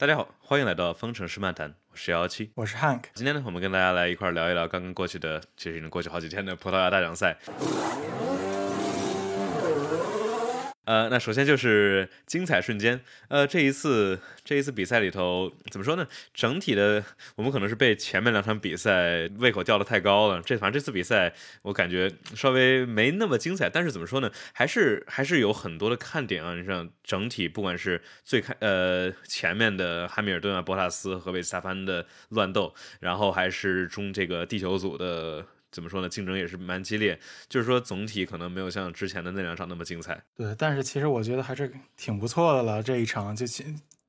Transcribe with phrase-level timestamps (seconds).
[0.00, 3.02] 大家好，欢迎来到方程式漫谈，我是幺幺七，我是 Hank。
[3.12, 7.36] 今天呢，我们跟大家来一块儿聊一聊刚刚过去的，其实已经过去好几天的葡萄牙大奖赛。
[10.84, 13.00] 呃，那首先就是精彩瞬间。
[13.28, 16.06] 呃，这一次这一次比赛里头怎么说呢？
[16.34, 17.04] 整体的
[17.36, 20.42] 我们可能是被前面两场比赛胃口吊得太高了。
[20.42, 21.32] 这反正这次比赛
[21.62, 24.30] 我感觉稍微没那么精彩，但是怎么说呢？
[24.52, 26.54] 还是还是有很多的看点啊。
[26.54, 35.46] 你像整体不管是最开呃前面的汉密尔顿啊、博塔斯和维斯塔潘的乱斗，然后还是中这个地球组的。
[35.70, 36.08] 怎么说呢？
[36.08, 40.22] 竞争也是蛮激烈，就是说总体可能没有像之前的那两场那么精彩。
[40.36, 42.82] 对，但是其实我觉得还是挺不错的了。
[42.82, 43.46] 这一场就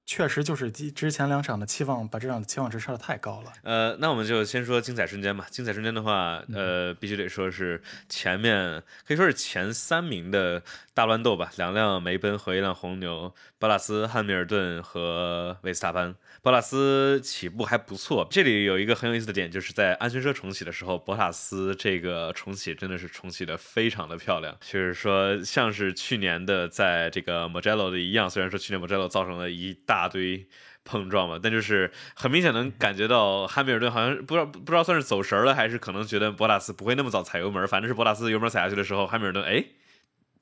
[0.04, 3.54] 确实就是之前两场的期望，把这场的期望值设的太高了。
[3.62, 5.48] 呃，那我们就先说精彩瞬间吧。
[5.50, 16.16] 精彩瞬间的话，呃，必须得说是前面可以说是前三名的大乱斗吧，两辆梅奔和一辆红牛，博拉斯、汉密尔顿和维斯塔潘。
[16.42, 30.48] 博塔斯起步还不错，这里有一个很有意思的点，就是在安全车重启的时候，博塔斯这个重启真的是重启的非常的漂亮，就是说像是去年的在这个 Mugello 的一样，虽然说去年 Mugello 造成了一大堆
[30.84, 39.64] 碰撞嘛，但就是很明显能感觉到汉密尔顿好像不知道不知道算是走神了，还是可能觉得博塔斯不会那么早踩油门，反正是博塔斯油门踩下去的时候，汉密尔顿哎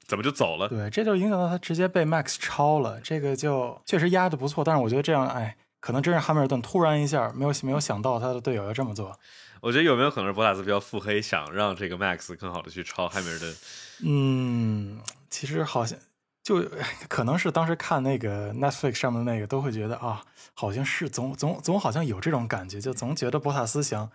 [0.10, 0.68] 怎么就走了？
[0.68, 5.56] 对，这就影响到他直接被 Max 超了，这个就确实压的不错，但是我觉得这样哎。
[5.82, 9.18] 可能真是汉密尔顿突然一下没有没有想到他的队友要这么做。
[9.62, 13.56] 我觉得有没有可能是博塔斯比较腹黑，想让这个 Max 更好的去超汉密尔顿？
[14.04, 15.00] 嗯，
[15.30, 15.98] 其实好像
[16.44, 16.70] 就
[17.08, 20.22] 可能是当时看那个 Netflix 上面的那个，都会觉得啊，
[20.54, 24.12] 好像是总总总好像有这种感觉，就总觉得博塔斯想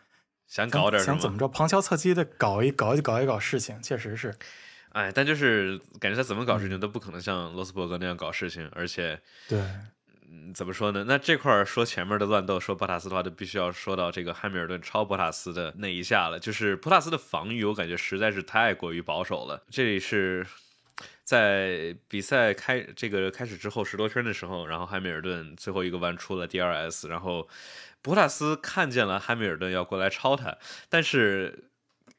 [0.47, 4.37] 想搞点想怎么着旁敲侧击的搞一搞一搞一搞事情，确实是。
[4.95, 9.61] 哎，但就是感觉他怎么搞事情都不可能像罗斯伯格那样搞事情，而且对。
[10.37, 11.05] 嗯怎么说呢？
[11.07, 16.41] 那这块说前面的乱斗，说博塔斯的话，就必须要说到这个汉密尔顿超博塔斯的那一下了。
[16.41, 19.65] 就是博塔斯的防御，我感觉实在是太过于保守了。
[19.71, 20.45] 这里是
[21.23, 27.49] 在比赛开这个开始之后十多圈的时候，然后汉密尔顿最后一个弯出了 DRS，然后
[28.03, 30.57] 博塔斯看见了汉密尔顿要过来超他，
[30.89, 31.71] 但是。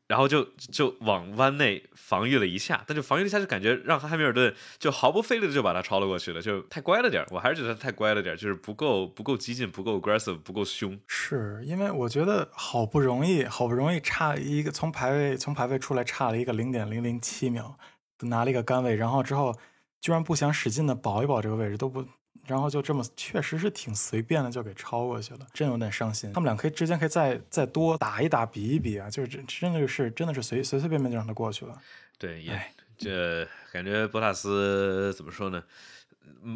[0.07, 10.99] 然后就就往弯内防御了一下，但就防御了一下，就感觉让汉密尔顿就毫不费力的就把他超了过去了，就太乖了点我还是觉得太乖了点就是不够不够激进，不够 aggressive，不够凶。
[11.07, 17.77] 是因为我觉得好不容易好不容易差一个从排位从排位出来差了一个零点零零七秒，
[18.21, 19.57] 拿了一个杆位，然后之后
[19.99, 22.05] 居然不想使劲的保一保这个位置都不。
[22.47, 26.31] 然后就这么，确实是挺随便的，就给超过去了，真有点伤心。
[26.33, 31.81] 他们俩可以之间可以再再多打一打，比一比啊，就是真真的是真的是随随随便便就让他过去了。
[32.17, 32.61] 对，也
[32.97, 35.63] 这感觉博塔斯怎么说呢？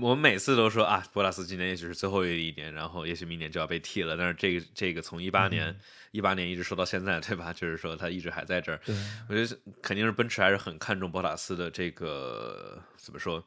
[0.01, 4.15] 我们每次都说啊，博塔斯今年也许是最后一年，然后也许明年就要被替了。
[4.15, 5.75] 但是这个这个从一八年
[6.11, 7.51] 一八年一直说到现在，对吧？
[7.53, 8.79] 就是说他一直还在这儿。
[9.27, 13.43] 我觉得肯定是奔驰还是很看重博塔斯的这个怎么说？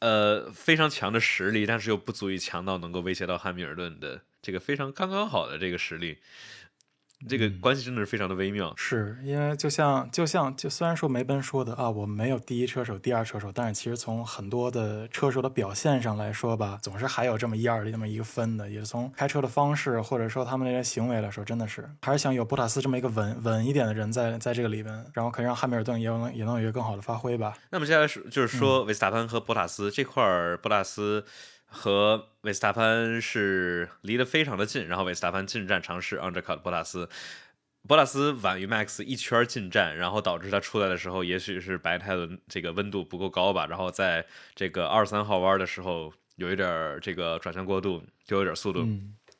[0.00, 6.18] 呃，非常强的实力，但是又不足以强到能够威胁到汉密尔顿的这个非常刚刚好的这个实力。
[7.26, 18.70] 这个关系真的是非常的微妙，是因为就像就像就虽然说梅奔说的啊，我没有第一车手、第二车手，但是其实从很多的车手的表现上来说吧，总是还有这么一二的这么一个分的。
[18.70, 27.54] 也是从开车的方式或者说他们那些行为来说，真的是还是想有博塔斯这么一个稳稳一点的人在在这个里边，然后可以让汉密尔顿也能也能有一个更好的发挥吧。
[27.70, 31.24] 那么接下来是就是说维斯塔潘和博塔斯这块儿，博塔斯。
[31.70, 37.08] 和维斯塔潘是离得非常的近，然后维斯塔潘近战尝试 undercut 博塔斯，
[37.86, 48.88] 博塔斯晚于 Max 一圈近战，然后导致他出来的时候，也许是白胎的这个温度不够高吧，然后在这个二三号弯的时候有一点这个转向过度，就有点速度。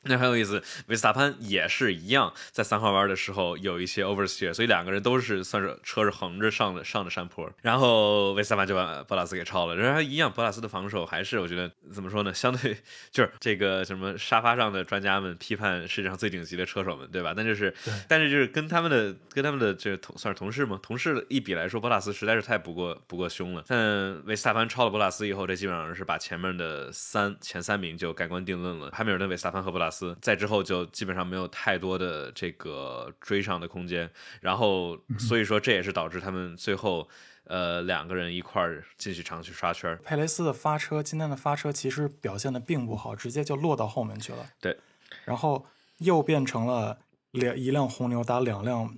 [0.03, 9.75] 那很有意思，维斯塔潘也是一样，在三号弯的时候有一些 oversteer，所以两个人都是算是车是横着上的上的山坡，然后维斯塔潘就把博拉斯给超了。
[9.75, 12.33] 然后一样，博拉斯的防守还是我觉得怎么说呢？
[12.33, 12.77] 相对
[13.11, 17.33] 就是这个什么沙发上的专家们批判世界上最顶级的车手们，对吧？
[17.35, 17.73] 但就是，
[18.07, 20.79] 但是就是跟他们的跟他们的这同算是同事吗？
[20.81, 23.65] 同事一比来说，博拉斯实在是太不过不过凶了。
[23.67, 28.89] 但维斯塔潘超了博拉斯以后，这基本上是把前面的三前三名就盖棺定论了。
[28.93, 29.88] 汉密尔顿、维斯塔潘和博拉。
[29.89, 34.09] 斯在之后就基本上没有太多的这个追上的空间，
[34.41, 37.07] 然后所以说这也是导致他们最后
[37.45, 39.97] 呃两个人一块儿继续长去刷圈。
[40.03, 44.45] 佩雷斯的发车今天的发车其实表现的并不好，直接就落到后面去了。
[44.59, 44.77] 对，
[45.25, 45.65] 然后
[45.97, 46.97] 又变成了
[47.31, 48.93] 两一辆红牛打两辆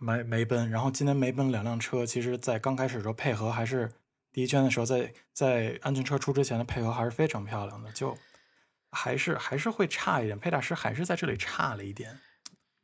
[0.00, 3.90] 梅梅奔，然后今天梅奔两辆车其实在刚开始的时候配合还是
[4.32, 8.16] 第一圈的时候在在安全车出之前的配合还是非常漂亮的，就。
[8.94, 12.18] 还是还是会差一点，佩大师还是在这里差了一点，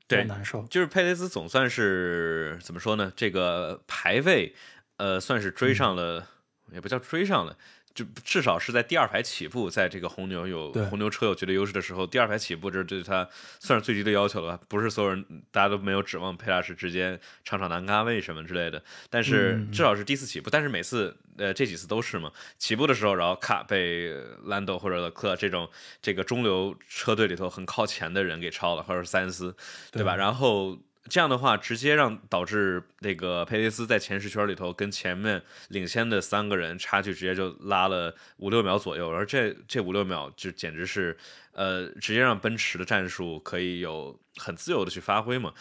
[0.09, 0.67] 对，难受。
[0.67, 3.13] 就是佩雷斯总算是怎么说呢？
[3.17, 4.55] 这个排位，
[4.97, 6.29] 呃，算是追上了，
[6.73, 7.57] 也不叫追上了。
[7.93, 13.29] 就至少是在第二排起步，在这个红牛有红牛车有绝对优势的时候，第二排起步这对他
[13.59, 14.63] 算是最低的要求了吧？
[14.69, 20.49] 不是所有人大家都没有指望佩拉什直接场场难咖位什么之类的，但是至少是第一次起步。
[20.49, 24.15] 但是每次呃这几次都是嘛，起步的时候然后卡被
[24.45, 25.69] 兰多或者勒克这种
[26.01, 29.55] 这个中流车队里头很靠前的人给超了，或者是塞恩斯，
[29.91, 30.15] 对吧？
[30.17, 30.79] 然后。
[31.09, 41.17] 这样的话，直接让导致那个佩雷斯在前十圈里头跟前面领先的三个人差距直接就拉了五六秒左右，而这这五六秒就简直是，
[41.53, 45.53] 呃，直接让奔驰的战术可以有很自由的去发挥嘛。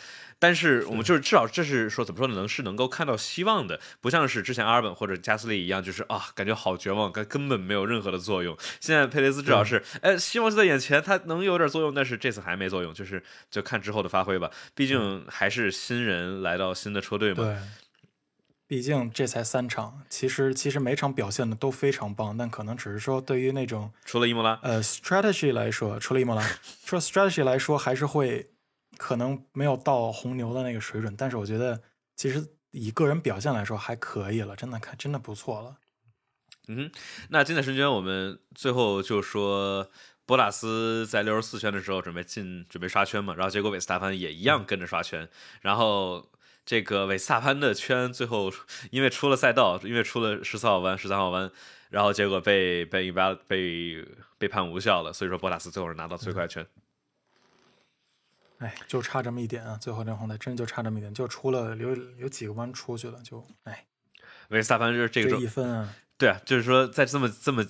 [0.42, 2.34] 但是我们就是至少这是说怎么说呢？
[2.34, 8.58] 能是能够看到希望的，不像是之前阿尔本或者加斯利一样，就是啊，感觉好绝望，根根本没有任何的作用。
[8.80, 13.22] 现在佩雷斯至少是，哎，希望就在眼前，他能有点作用，但是这次还没作用，就是
[13.52, 14.50] 就看之后的发挥吧。
[14.74, 17.44] 毕竟还是新人来到新的车队嘛。
[18.70, 26.48] 对，毕竟这才三场，其实其实每场表现的都非常棒，但可能只是说对于那种除了伊莫拉，呃，strategy 来说，除了伊莫拉，
[26.86, 28.52] 除了 strategy 来说，还是会。
[28.98, 31.82] 可能没有到红牛的那个水准，但是我觉得
[32.18, 35.78] 其实以个人表现来说还可以了，真的看真的不错了。
[36.68, 36.92] 嗯，
[37.30, 39.90] 那精彩瞬间我们最后就说，
[40.26, 45.30] 博拉斯在六十四圈的时候准备进准备刷圈嘛，然后结果韦斯塔潘也一样跟着刷圈，
[45.62, 46.30] 然后
[46.70, 48.54] 这个韦斯塔潘的圈最后
[48.92, 51.50] 因为出了赛道，因为出了十四号弯、十三号弯，
[51.90, 54.06] 然后结果被被一般被
[54.38, 56.64] 被判无效了，所以说博塔斯最后是拿到最快圈。
[58.60, 59.80] 哎，就差这么一点啊！
[59.82, 63.88] 最后这红台真就差这么一点，就出了有有几个弯出去了，就哎，
[64.50, 67.66] 维斯塔潘就是这个一分啊，对啊，就是说在这么这么。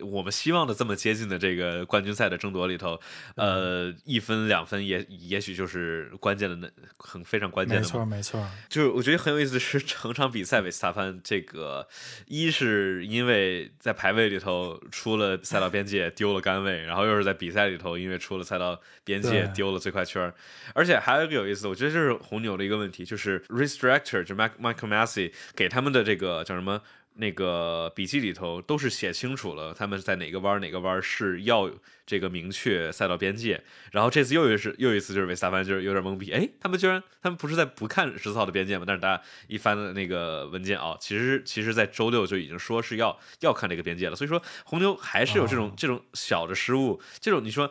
[0.00, 3.00] 我们希望的这么接近的这个冠军赛的争夺里头，
[3.36, 7.82] 呃，一分两分也也许就是关键的那很非常关键的。
[7.82, 11.86] 没错没错，就是我觉得很有意思的是，整场比赛维斯塔潘这个
[12.26, 20.32] 一是因为在排位里头出了赛道边界丢了杆位，然后又是在比赛里头因为出了赛道边界丢了最快圈，
[20.74, 26.80] 而且还有一个有意思，我觉得这是红牛的一个问题，就是 race director 就 Mike Michael Massey 给他们的这个叫什么？
[27.14, 31.70] 那个笔记里头都是写清楚了，他们在哪个弯哪个弯是要
[32.06, 33.62] 这个明确赛道边界。
[33.90, 38.84] 然后这次又一次又一次就是维斯塔潘就是有点懵逼，哎，他们居然他们不是在不看十四号的边界吗？
[38.86, 44.16] 但是大家一翻的那个文件啊，其实其实在周六就已经说是要要看这个边界了。
[44.16, 47.70] 所以说红牛还是有这种这种小的失误，这种你说。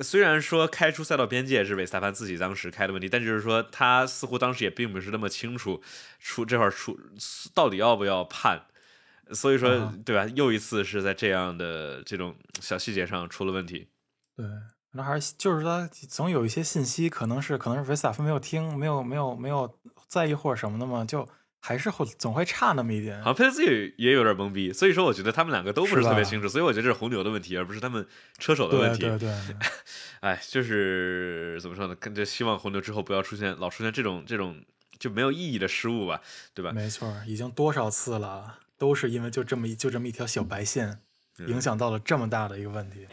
[0.00, 5.82] 虽然说开出赛道边界是维斯塔潘自己当时开的问题，但就是说他似乎当时也并不是那么清楚
[6.18, 6.98] 出这块出
[7.54, 8.66] 到底要不要判，
[9.32, 10.26] 所以说对吧？
[10.34, 13.88] 又一次是在这样的这种小细节上出了问题。
[14.36, 14.46] 对，
[14.92, 19.78] 那还是就是说总有一些信息可能是可能是维斯塔潘没有听，没有没有没有
[20.08, 21.26] 在意或者什么的嘛，就。
[21.66, 28.06] 还是会总会差那么一点，好像佩雷斯也也有点懵逼，所以说我觉得他们两个都不是特别清楚，所以我觉得这是红牛的问题，而不是他们
[28.38, 29.00] 车手的问题。
[29.00, 29.18] 对对
[29.48, 29.56] 对，
[30.20, 31.96] 哎，就是怎么说呢？
[31.96, 34.62] 跟着希望红牛之后不要出现老出现这种这种
[35.00, 36.20] 就没有意义的失误吧，
[36.54, 36.70] 对吧？
[36.70, 41.00] 没错，已经多少次了，都是因为就这么一就这么一条小白线，
[41.48, 43.08] 影响到了这么大的一个问题。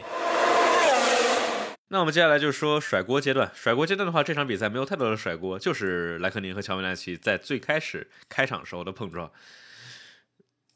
[1.88, 3.52] 那我们接下来就说甩锅阶段。
[3.54, 9.30] 甩锅阶段的话，这场比赛没有太多的甩锅，就是莱克宁和乔维纳奇在最开始开场时候的碰撞。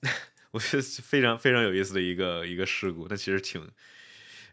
[0.52, 3.08] 我觉得非常非常有意思的一个一个事故。
[3.08, 3.68] 但其实挺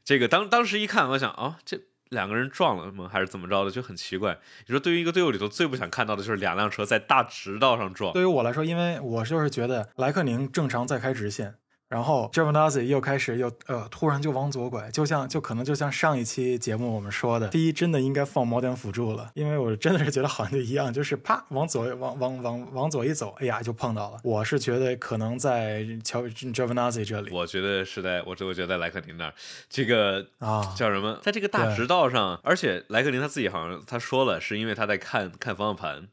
[0.04, 3.10] 这个当当时一看，我想啊，这两个人撞了吗？
[3.12, 3.70] 还是怎么着的？
[3.70, 4.40] 就很奇怪。
[4.66, 8.14] 你说对于一个队伍里头最不想看到的就是两辆车在大直道上撞。
[8.14, 11.56] 对于我来说，因为我就是觉得莱克宁正常在开直线。
[11.96, 24.18] 然后 j e r v a z z i 又开始又呃，突然就往左拐，就像就可能就像上一期节目我们说的，第一真的应该放锚点辅助了，因为我真的是觉得好像就一样，就是啪往左往往往往左一走，哎呀就碰到了。
[24.26, 29.34] 我是觉得可能在乔 j e r v a z z i 这里，我觉得是在我我觉得在莱克宁那儿，
[29.70, 30.74] 这个啊。
[30.76, 36.10] 叫什么，在这个大直道上，而且莱克宁他自己好像他说了，是因为他在看看方向盘。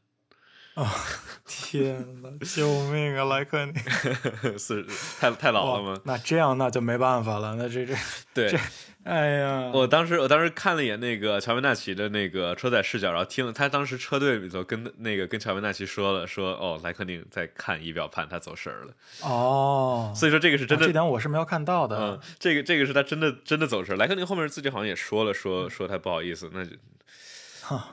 [0.75, 0.91] 啊！
[1.45, 2.29] 天哪！
[2.45, 3.25] 救命啊！
[3.25, 3.75] 莱克宁
[4.57, 4.85] 是
[5.19, 6.01] 太太老了吗？
[6.05, 7.55] 那这样那就没办法了。
[7.55, 7.93] 那这这
[8.33, 8.59] 对，
[9.03, 9.69] 哎呀！
[9.73, 18.93] 我当时我当时看了一眼那个乔维纳奇的那个车载视角，然后听他当时车队里头跟那个跟乔维纳奇说了，说哦，莱克宁在看仪表盘，他走神了。
[19.21, 21.97] 哦，所以说这个是真的，这点我是没有看到的。
[21.99, 23.95] 嗯，这个这个是他真的真的走神。
[23.97, 26.71] 莱克宁后面自己好像也说了，说说他不好意思，那就。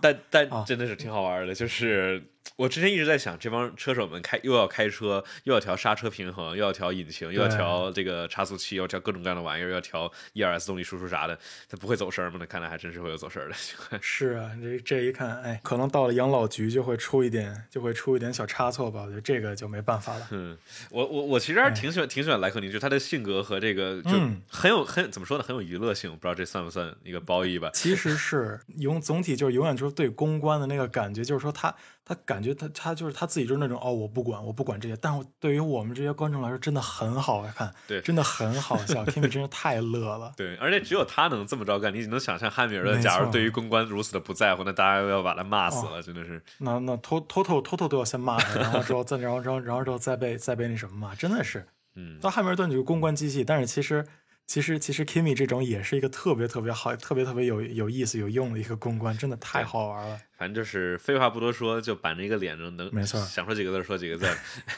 [0.01, 2.21] 但但真的是挺好玩的，就是
[2.57, 11.39] 我之前一直在想，这帮车手们开又要开车，又要调刹车平衡，又要调引擎，又要调这个差速器，又要调各种各样的玩意儿，要调 E R S 动力输出啥的，
[11.69, 12.37] 他不会走神吗？
[12.39, 13.55] 那看来还真是会有走神的。
[14.01, 19.03] 是啊，这这一看，哎，可能到了养老局就会出一点，就会出一点小差错吧？
[19.03, 20.29] 我觉得这个就没办法了。
[20.33, 20.57] 嗯，
[20.91, 24.11] 我我我其实还是挺喜欢挺喜欢莱克宁，就他的性格和这个就
[24.49, 26.11] 很有很怎么说呢，很有娱乐性。
[26.11, 27.71] 不知道这算不算一个褒义吧？
[27.73, 31.75] 其实是 永总体就是永远就是对公关的那个感觉，就是说他
[32.11, 33.31] 他感觉他他就是他。
[33.31, 34.97] 自己就是那种哦，我不管，我不管这些。
[35.01, 39.05] 但对于我们这些观众来说，真的很好看，对，真的很好笑。
[39.05, 41.95] Kimi 真是太乐了，对，而且只有他能这么着干。
[41.95, 46.43] 你能想象汉密尔顿，假如对于公关如此的不在乎，那大家要把他骂死了，真的是。
[46.59, 51.65] 那那偷偷偷偷偷都要先骂他，然后之后再然后然后然后之后再被再被那什么骂，真的是。
[51.95, 54.05] 嗯，到汉密尔顿就是公关机器，但是其实。
[54.51, 60.21] 其实，其实 Kimi 这种也是一个特别特别好、特别特别有有意思、有用的一个公关，真的太好玩了。
[60.37, 64.27] 反正就是废话不多说，就板着一个脸，能能没错，想说几个字说几个字。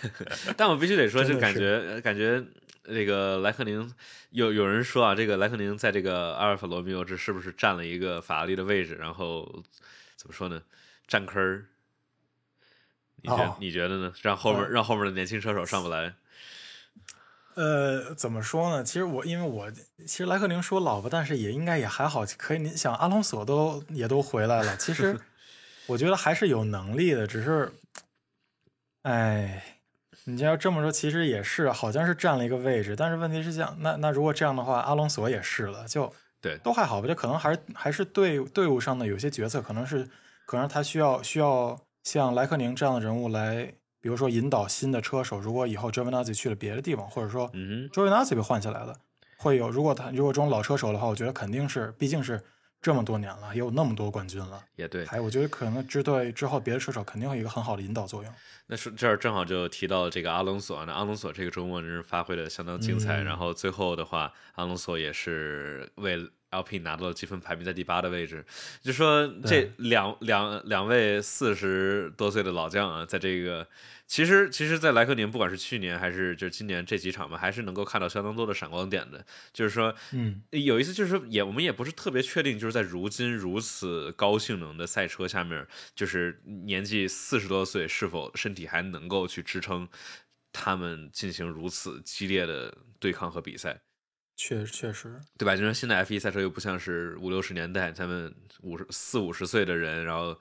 [0.58, 2.44] 但我必须得说，就感觉感觉
[2.84, 3.90] 这个莱克宁
[4.28, 8.96] 有有人说啊，这个莱克宁在这个阿尔法罗密欧这是不是占了一个法拉利的位置？
[8.96, 9.64] 然后
[10.16, 10.60] 怎么说呢？
[11.08, 11.64] 占坑儿？
[13.22, 14.12] 你觉你觉得呢？
[14.20, 16.12] 让后面让后面的年轻车手上不来？
[17.54, 18.82] 呃，怎么说呢？
[18.82, 19.70] 其实我因为我
[20.06, 22.58] 其实莱克宁说老婆，但是也应该也还好，可以。
[22.58, 25.18] 你想阿隆索都也都回来了，其实
[25.86, 27.70] 我觉得还是有能力的，只是，
[29.02, 29.62] 哎，
[30.24, 32.96] 你要这么说，其实也是，好像是占了一个位置。
[32.96, 37.06] 但是问题是这样，那那如果这样的话，阿隆索也是了，就对，都还好吧。
[37.06, 40.08] 就可能还是还是队队伍上的有些决策，可能是
[40.46, 43.74] 可能他需要需要像莱克宁这样的人物来。
[44.02, 47.50] 比如说引导新的车手，如果以后 Giovinazzi 去了别的地方，或者说
[47.92, 48.94] Giovinazzi 被换下来了，
[49.38, 52.42] 会有如果他如果这种老车手的话，我觉得肯定是，毕竟是
[52.80, 55.06] 这么多年了，也有那么多冠军了，也对。
[55.06, 58.34] 还我觉得可能支队之后别的车手肯定会有一个很好的引导作用。
[58.66, 66.18] 那是这儿正好就提到这个阿隆索，那阿隆索这个周末真是发挥的相当精彩，然后最后的话，阿隆索也是为
[66.52, 68.44] LP 拿到了积分排名在第八的位置，
[68.80, 73.66] 就说这两两两位四十多岁的老将啊，在这个。
[74.04, 79.24] 其实，其实，在莱克宁，不管是去年还是就是今年这几场吧，还是能够看到相当多的闪光点的。
[79.54, 89.88] 就是说，嗯，有一次就是也我们也不是特别确定，就是在如今如此高性能的赛车下面，就是年纪四十多岁是否身体还能够去支撑
[90.52, 93.80] 他们进行如此激烈的对抗和比赛。
[94.48, 95.54] 确确实，对吧？
[95.54, 100.36] 就说现在 F 一赛车又不像是五六十年代，他们五十四五十岁的人，然后。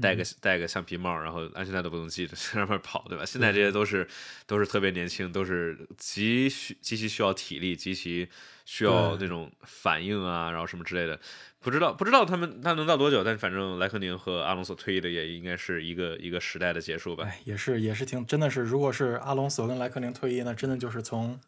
[0.00, 3.24] 戴个戴个橡皮帽，然后安全带都不能系着，在那边跑，对吧？
[3.26, 4.08] 现在这些都是
[4.46, 8.26] 都是特别年轻，都是极需极其需要体力，极其
[8.64, 11.20] 需要那种反应啊，然后什么之类的。
[11.60, 17.30] 不知道不知道他们他能到多久，但反正莱克宁和阿隆索退役的也应该是一个一个时代的结束吧。
[17.44, 21.38] 也是也是挺真的是，如果是阿隆索跟莱克宁退役，那真的就是从。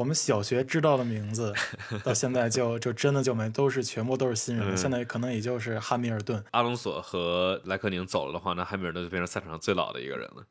[0.00, 1.52] 我们小学知道的名字，
[2.02, 10.46] 到现在就就真的就没都是全部都是新人，现在可能也就是汉密尔顿、阿隆索和莱克宁走了的话，那汉密尔顿就变成赛场上最老的一个人了，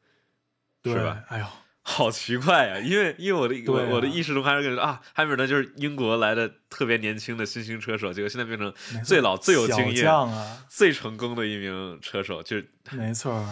[0.83, 1.23] 是吧？
[1.29, 1.45] 哎呦。
[1.81, 8.71] 好奇怪呀，因为因为我的我我的意识中还是感觉啊，汉密尔顿就是英国来的特别年轻的新兴车手，结果现在变成
[9.03, 13.43] 最老最有经验啊，最成功的一名车手，就是 没错，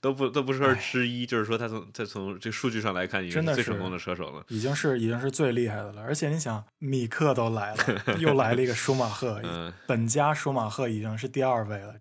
[0.00, 6.02] 都不都不说是之一，就是说他从他从这数据上来看，已经是最成功的车手了，已经是已经是最厉害的了。
[6.02, 9.42] 而且你想，米克都来了，又来了一个舒马赫，
[9.88, 11.94] 本家舒马赫已经是第二位了。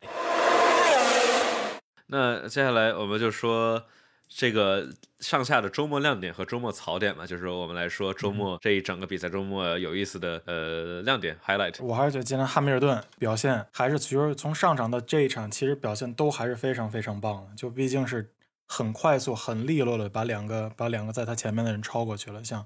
[2.08, 3.88] 那接下来我们就说。
[4.34, 4.88] 这个
[5.20, 11.84] 上下的周末亮点和周末槽点嘛，就是说我们来说周末这一整个比赛周末有意思的呃亮点 highlight。
[11.84, 17.56] 我还是觉得今天汉密尔顿表现还是其实从上场到这一场，其实表现都还是非常非常棒的。
[17.56, 18.32] 就毕竟是
[18.68, 22.66] 很快速、很利落的把两个把两个在他前面的人超过去了，像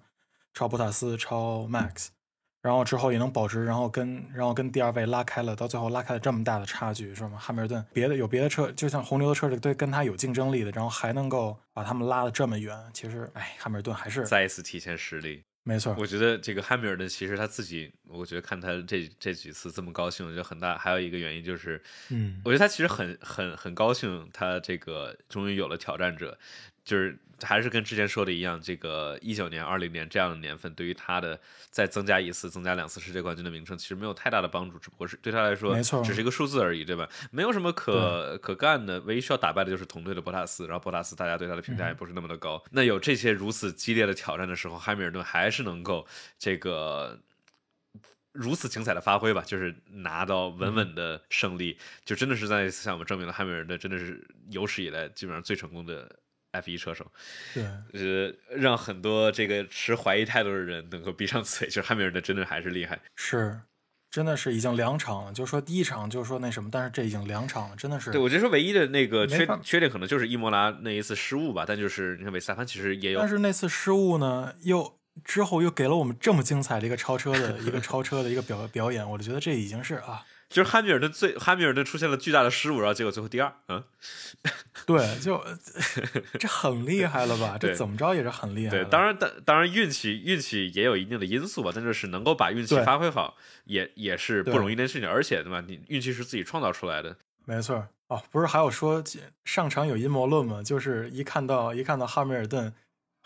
[0.54, 2.10] 超博塔斯、超 Max。
[2.66, 7.38] 然后之后也能保持，然后跟然后跟第二位拉开了，到最后拉开了这么大的差距，是吗？
[7.38, 15.44] 汉密尔顿别的有别的车，就像红牛的车是对跟他有竞争力的，然后还能够把他们拉得这么远，其实，哎，汉密尔顿还是再一次体现实力。
[15.62, 21.80] 没错，我觉得这个汉密尔顿其实他自己，我觉得看他这这几次这么高兴，我觉得很大还有一个原因就是，
[22.10, 26.36] 嗯，我觉得他其实很很很高兴，他这个终于有了挑战者。
[26.84, 31.40] 就是还是跟之前说的一样，这个一九年、二零年这样的年份，对于他的
[31.70, 37.10] 再增加一次、增加两次世界冠军的名称，其实没有太大的帮助，只不过是对他来说，没错，只是一个数字而已，对吧？
[37.32, 42.64] 没有什么可可干的，唯一需要打败的就是同队的博塔斯，然后博塔斯大家对他的评价也不是那么的高。
[42.72, 46.08] 那有这些如此激烈的挑战的时候，汉密尔顿还是能够
[46.40, 47.20] 这个
[48.32, 56.20] 如此精彩的发挥吧，就是拿到稳稳的胜利，就真的是在向我们证明了汉密尔顿真的是有史以来基本上最成功的
[56.56, 57.06] F 一车手。
[57.54, 63.00] 对，呃，让很多这个持怀疑态度的人能够闭上嘴，就是汉密尔顿真的还是厉害。
[63.16, 63.60] 是，
[64.10, 68.12] 真的是已经两场了，就是说第一场就是说那什么，但是这已经两场了，真的是。
[68.12, 83.84] 对，我觉得说唯一的那个缺缺点可能就是伊莫拉那一次失误吧，但就是你看维斯塔潘其实也有但是那次失误呢，又之后又给了我们这么精彩的一个超车的 一个超车的一个表表演，我就觉得这已经是啊，就是汉密尔顿最汉密尔顿出现了巨大的失误，然后结果最后第二，嗯，
[84.86, 85.44] 对，就
[86.40, 87.58] 这很厉害了吧？
[87.60, 88.86] 这怎么着也是很厉害对，了。
[88.86, 93.36] 当然当当然运气运气也有一定的因素吧，但就是能够把运气发挥好，
[93.66, 95.64] 也也是不容易的事情，而且对吧？
[95.68, 99.04] 你运气是自己创造出来的，没错哦，不是还有说
[99.46, 100.62] 上场有阴谋论吗？
[100.62, 102.72] 就是一看到一看到汉密尔顿，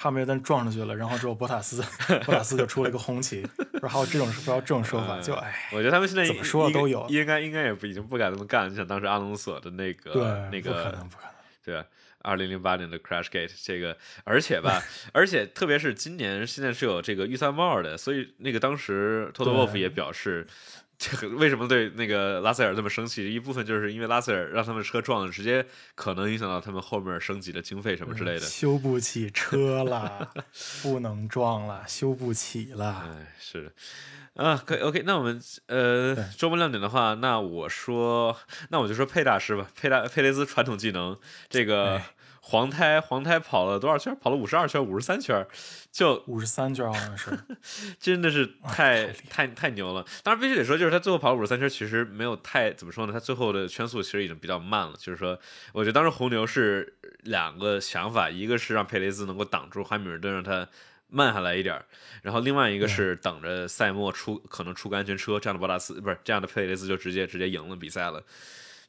[0.01, 1.83] 哈梅尔顿撞上去了，然后之后博塔斯
[2.23, 3.45] 博塔斯就出了一个红旗，
[3.81, 5.19] 然后还有这种不知道这种说法？
[5.19, 8.71] 就哎，我觉得他们现在怎么说都有应该应该也不已经不敢这么干。
[8.71, 11.31] 你想当时阿隆索的那个对，那不可个能不可能。
[11.65, 11.85] 对吧？
[12.21, 14.81] 二零零八年的 Crashgate 这个，而且吧，
[15.13, 20.47] 而且特别是今年现在是有这个预算帽的，所以那个当时托托沃夫对也表示，
[20.99, 23.33] 这 个为什么对那个拉塞尔这么生气？
[23.33, 25.65] 一部分就是因为拉塞尔让他们车撞了，直接
[25.95, 28.41] 可能影响到他们后面升级的经费什么之类的。
[28.41, 30.29] 修不起车了，
[30.83, 33.09] 不能撞了，修不起了。
[33.09, 38.37] 哎，是的，啊，可以 OK，那我们呃周末亮点的话，那我说，
[38.69, 41.17] 那我就说佩大师吧，佩大佩雷兹传统技能，
[41.49, 42.05] 这个哎
[42.49, 44.15] 黄胎黄胎跑了多少圈？
[44.19, 45.45] 跑了五十二圈，五十三圈，
[45.91, 47.29] 就五十三圈好像是，
[48.01, 50.03] 真的是太太太太牛了。
[50.23, 54.93] 当然必须得说，就是他最后跑了五十三圈，其实没有太怎么说呢，他最后的圈速其实已经比较慢了。
[54.97, 55.39] 就是说，
[55.73, 56.91] 我觉得当时红牛是
[57.21, 60.67] 两个想法，一个是让佩雷兹能够挡住汉密尔顿，让他
[61.07, 61.85] 慢下来一点儿，
[62.23, 68.23] 然后另外一个是等着赛末出可能出个安全车，这样的博拉斯不是这样的佩雷斯就直接直接赢了比赛了。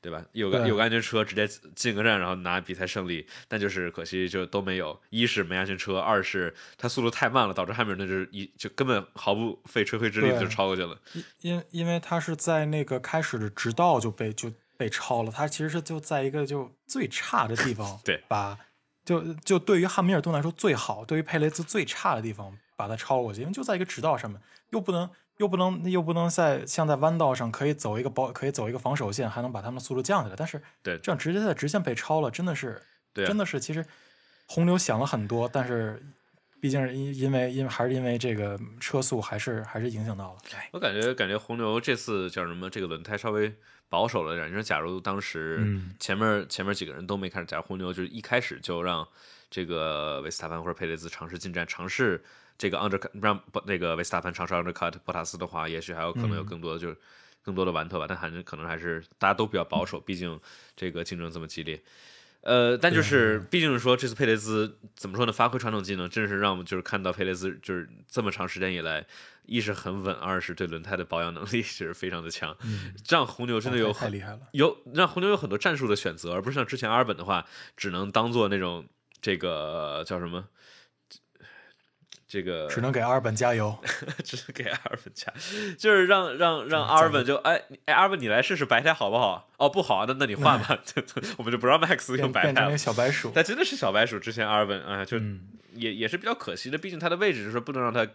[0.03, 0.25] 对吧？
[0.33, 3.27] 有个有个安全车，直接进个站，然后拿比赛胜利。
[3.49, 10.99] 但就是可惜就都没有，一是没安全车，二是他速度太慢了，导致汉密尔顿就是一就根本毫不费吹灰之力就超过去了。
[11.13, 18.59] 因因因为他是在那个开始的直道就被就被超了，他其实是就在一个就最差的地方， 对把
[19.05, 32.81] 就就对于汉密尔顿来说最好，对于佩雷兹最差的地方把他超过去，因为就在一个直道上面，又不能又不能又不能在像在弯道上可以走一个保可以走一个防守线，还能把他们的速度降下来，但是对这样直接在直线被超了，真的是
[33.13, 33.85] 对啊真的是其实
[34.47, 36.01] 红牛想了很多，但是。
[36.63, 42.69] 毕竟是因因为因为还是因为这个车速还是还是影响到了，哎，我感觉感觉红牛这次叫什么？
[42.69, 43.51] 这个轮胎稍微
[43.89, 44.47] 保守了点。
[44.47, 49.09] 你说，假如当时嗯前面、前面几个人都没开始，假如红牛就是一开始就让
[49.49, 52.23] 这个维斯塔潘或者佩雷兹尝试进站，尝试
[52.61, 56.97] 这个 under 让不那个维斯塔潘尝试 undercut 博塔斯的话，也许还有可能有嗯更多的就是
[57.43, 58.05] 更多的玩头吧。
[58.07, 60.39] 但还是可能还是大家都比较保守，毕竟
[60.77, 61.83] 这个竞争这么激烈。
[62.43, 65.33] 呃，但就是，毕竟说这次佩雷兹怎么说呢？
[65.33, 69.07] 发挥传统技能，真是让我们就是看到佩雷兹就是这么长时间以来，
[69.47, 72.55] 一是很稳，二是对轮胎的保养能力 其实非常的强，
[73.05, 74.41] 这样红牛真的有很厉害了。
[74.53, 77.47] 有让红牛有很多战术的选择，而不是像之前阿尔本的话，
[77.77, 78.87] 只能当做那种
[79.21, 80.47] 这个叫什么，
[82.31, 83.77] 这个只能给阿尔本加油。
[84.23, 85.33] 只能给阿尔本加，
[85.77, 89.49] 就是让让让阿尔本就哎哎阿尔本你来试试白胎好不好？
[89.57, 90.79] 哦不好啊，那那你换吧，
[91.37, 92.79] 我们就不让 Max 用白胎了变变成那个。
[92.79, 93.33] 小白鼠。
[93.35, 95.41] 但真的是小白鼠，之前阿尔本啊，就嗯，
[95.75, 98.07] 也也是比较可惜的，毕竟他的位置就是不能让他，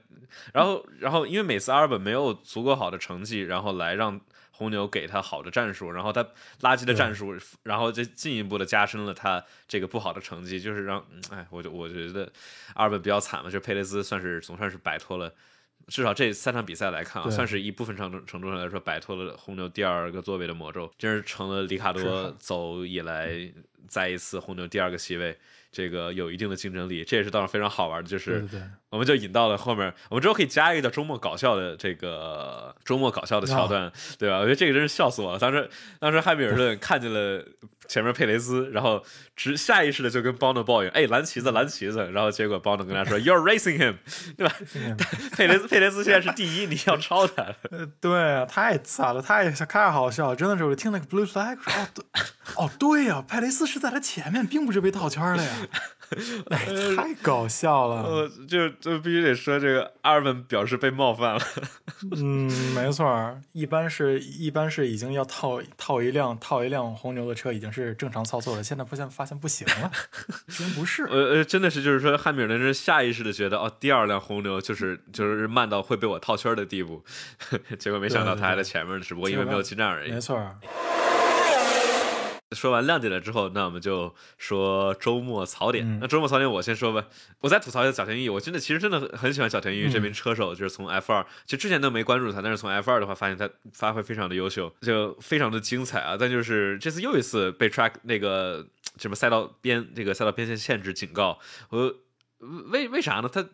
[0.53, 4.19] 然后然后因为每次阿尔本没有足够好的成绩，然后来让
[4.57, 6.23] 红牛给他好的战术，然后他
[6.61, 12.31] 垃圾的战术，然后就进一步的加深了他这个不好的成绩，就是让嗯哎，我就我觉得
[12.73, 15.33] 阿尔本比较惨嘛，就佩雷兹算是总算是摆脱了。
[15.87, 23.27] 至少这三场比赛来看啊，算是一部分程度程度上来说摆脱了红牛第二个座位的魔咒，真是成了里卡多啊走以来
[23.87, 25.37] 再一次红牛第二个席位，
[25.71, 27.03] 这个有一定的竞争力。
[27.03, 28.47] 这也是当然非常好玩的，就是
[28.89, 34.37] 我们就引到了后面，我们之后可以加一个叫周末搞笑的这个周末搞笑的桥段，对吧？
[34.37, 35.39] 我觉得这个真是笑死我了。
[35.39, 35.69] 当时
[35.99, 37.45] 当时汉密尔顿看见了
[37.87, 39.03] 前面佩雷斯，然后
[39.35, 43.97] 直下意识的就跟邦诺抱怨：“哎，蓝旗子，蓝旗子。”然后结果邦诺跟他说：“You're racing him，
[44.37, 44.55] 对吧？
[45.33, 47.53] 佩雷斯佩雷斯现在是第一，你要超他。
[47.69, 51.71] 呃，对啊，太惨了，太太好笑了，真的是我听那个 blue flag，说
[52.57, 55.51] 哦，对呀，佩雷斯是在他前面，并不是被套圈的呀。
[56.51, 58.03] 哎，太搞笑了。
[58.03, 61.41] 呃，就就必须得说，这个阿尔文表示被冒犯了。
[62.15, 68.63] 嗯，没错，一般是一般是已经要套套一辆套一辆红牛的车，已经是正常操作了。
[68.63, 69.91] 现在不现发现不行了，
[70.47, 71.05] 居然不是。
[71.05, 77.03] 呃呃，真的是就是说，汉密尔顿是下意识的觉得，哦，第二辆红牛就是就是慢到会被我套圈的地步。
[77.79, 80.11] 结果没想到他还在前面，只不过因为没有进站而已。
[80.11, 80.39] 没错。
[82.55, 85.99] 说完亮点了之后，那我们就说周末槽点。
[85.99, 87.05] 那周末槽点我先说吧。
[87.41, 96.15] 我再吐槽一下小田裕，我真的其实真的很喜欢小田裕这名车手，就是从 F 二，就之前都没关注他，但是从 F 二的话，发现他发挥非常的优秀，就非常的精彩啊。
[96.17, 98.65] 但就是这次又一次被 track 那个
[98.97, 101.37] 什么赛道边这个赛道边线限制警告，
[101.69, 101.93] 我
[102.71, 103.29] 为为啥呢？
[103.31, 103.45] 他。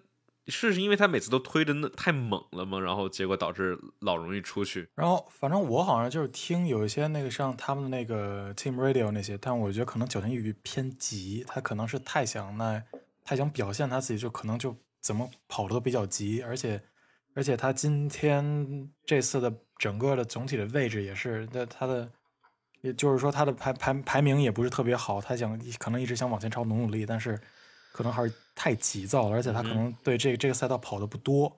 [0.48, 2.80] 是是因为他每次都推的那太猛了吗？
[2.80, 4.90] 然后结果导致老容易出去。
[4.96, 12.84] 然后反正我好像就是听有一些那个像他们的那个 Team Radio 那些，但我觉得可能九田玉偏急，他可能是太想那
[13.24, 16.82] 太想表现他自己，就可能就怎么跑的都比较急，而且
[17.36, 22.12] 而且他今天这次的整个的总体的位置也是，那他的
[22.82, 27.40] 也就是说他的排排排名也不是特别好，他想可能一直想往前超努努力，但是。
[27.92, 31.56] 可能还是太急躁了，而且他可能对这个这个赛道跑的不多，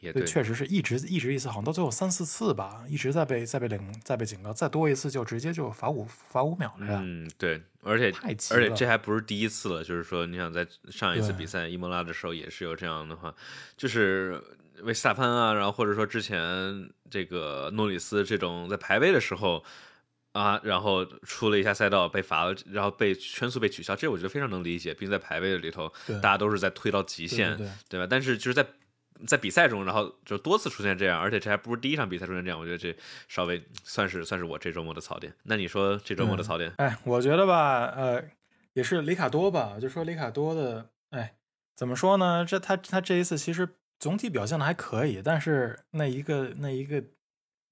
[0.00, 7.00] 也对，确实是一直一直一次，好像到最后三四次吧，一直在被在被领在被警告，再多一次就直接就罚五罚五秒了呀。
[7.02, 13.34] 嗯，对，而且太急而且这还不是第一次了，就是说，你想在上一次比赛伊莫拉的时候也是有这样的话，
[13.76, 14.42] 就是
[14.82, 19.62] 维斯塔潘啊，然后或者说之前这个诺里斯这种在排位的时候。
[20.32, 24.94] 啊，然后出了一下赛道被罚了，然后被圈速被取消，这我觉得非常能理解。
[24.94, 27.56] 并在排位里头，大家都是在推到极限，
[27.88, 28.06] 对吧？
[28.08, 28.64] 但是就是在
[29.26, 35.34] 在比赛中，然后就多次出现这样，而且这还不是第一场比赛出现这样，我觉得这稍微算是算是我这周末的槽点。
[35.42, 36.72] 那你说这周末的槽点？
[36.76, 38.22] 哎，我觉得吧，呃，
[38.74, 41.34] 也是里卡多吧，就说里卡多的，哎，
[41.74, 42.44] 怎么说呢？
[42.44, 47.02] 这他他这一次其实总体表现的还可以，但是那一个那一个。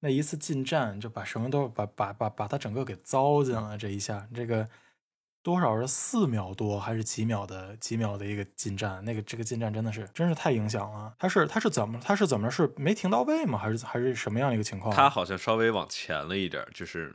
[0.01, 3.77] 那一次进站就把什么都把把把把他整个给糟践了。
[3.77, 4.69] 这一下，这个
[5.43, 9.05] 多少是四秒多还是几秒的几秒的一个进站？
[9.05, 11.15] 那个这个进站真的是真是太影响了。
[11.19, 13.59] 他是他是怎么他是怎么是没停到位吗？
[13.59, 14.95] 还是还是什么样一个情况？
[14.95, 17.15] 他好像稍微往前了一点，就是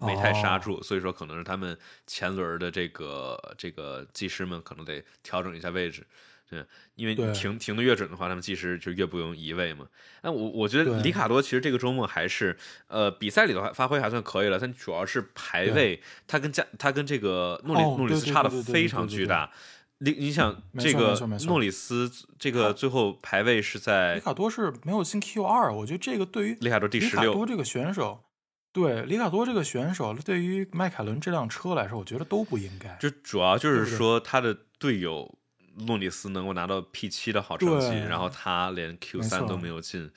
[0.00, 6.04] 没太刹住，所以说可能是他们前轮的这个这个技师们可能得调整一下位置。
[6.48, 6.62] 对，
[6.94, 9.86] 因为停停的越准的话，他们计时就越不用移位嘛。
[10.22, 19.50] 那我我觉得里卡多其实这个周末还是呃比赛里的话发挥还算可以了，但主要是排位，他跟加他跟这个诺里诺里斯差的非常巨大。
[19.98, 21.14] 你你想这个
[21.46, 28.20] 诺里斯这个最后排位是在里卡多是没有进 Q 二，我觉得这个对于里卡多第十六，多这个选手，
[28.70, 32.94] 对里卡多这个选手对于迈凯伦这辆车来说，我觉得都不应该。
[33.00, 35.38] 就主要就是说他的队友。
[35.76, 40.10] 诺里斯能够拿到 P 七的好成绩，然后他连 Q 三都没有进。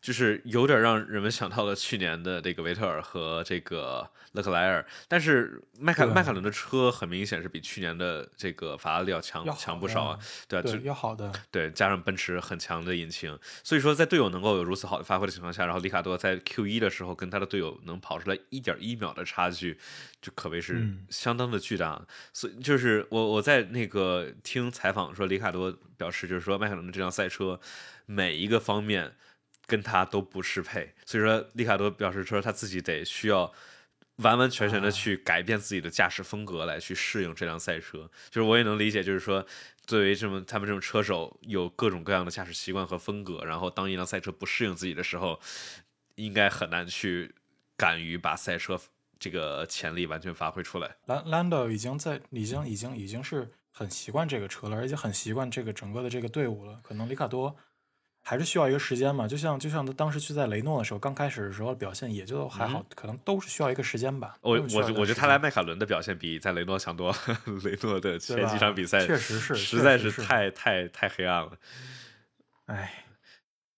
[0.00, 19.78] 就是有点让人们想到了去年的这个维特尔和这个勒克莱尔，但是迈凯迈凯伦的车很明显是比去年的这个法拉利要强强不少啊，对对，要好的，对，加上奔驰很强的引擎，所以说在队友能够有如此好的发挥的情况下，然后里卡多在 Q 一的时候跟他的队友能跑出来一点一秒的差距，
[20.22, 22.00] 就可谓是相当的巨大。
[22.32, 27.60] 所以就是我我在那个听采访说，里卡多表示就是说迈凯伦的这辆赛车
[28.06, 29.12] 每一个方面。
[29.70, 33.52] 跟他都不适配，所以说利卡多表示说他自己得需要
[34.16, 38.10] 完完全全的去改变自己的驾驶风格来去适应这辆赛车。
[38.30, 39.46] 就是我也能理解，就是说
[39.86, 45.38] 作为这么他们这种车手有各种各样的驾驶习惯和风格，然后当一辆赛车不适应自己的时候，
[46.16, 47.32] 应该很难去
[47.76, 48.80] 敢于把赛车
[49.20, 50.96] 这个潜力完全发挥出来。
[51.06, 56.80] 兰兰德已经在已经已经已经是很习惯这个车了，而且很习惯这个整个的这个队伍了。
[56.82, 57.56] 可能里卡多。
[58.22, 64.36] 还是需要一个时间嘛，就像就像他当时去在雷诺的时候，刚开始的时候表现也就还好，可能都是需要一个时间吧。
[64.40, 67.16] 我我我觉得他来迈凯伦的表现比在雷诺强多了。
[67.64, 71.52] 雷诺的前几场比赛确实是，实在是太太太黑暗了。
[72.66, 73.04] 哎，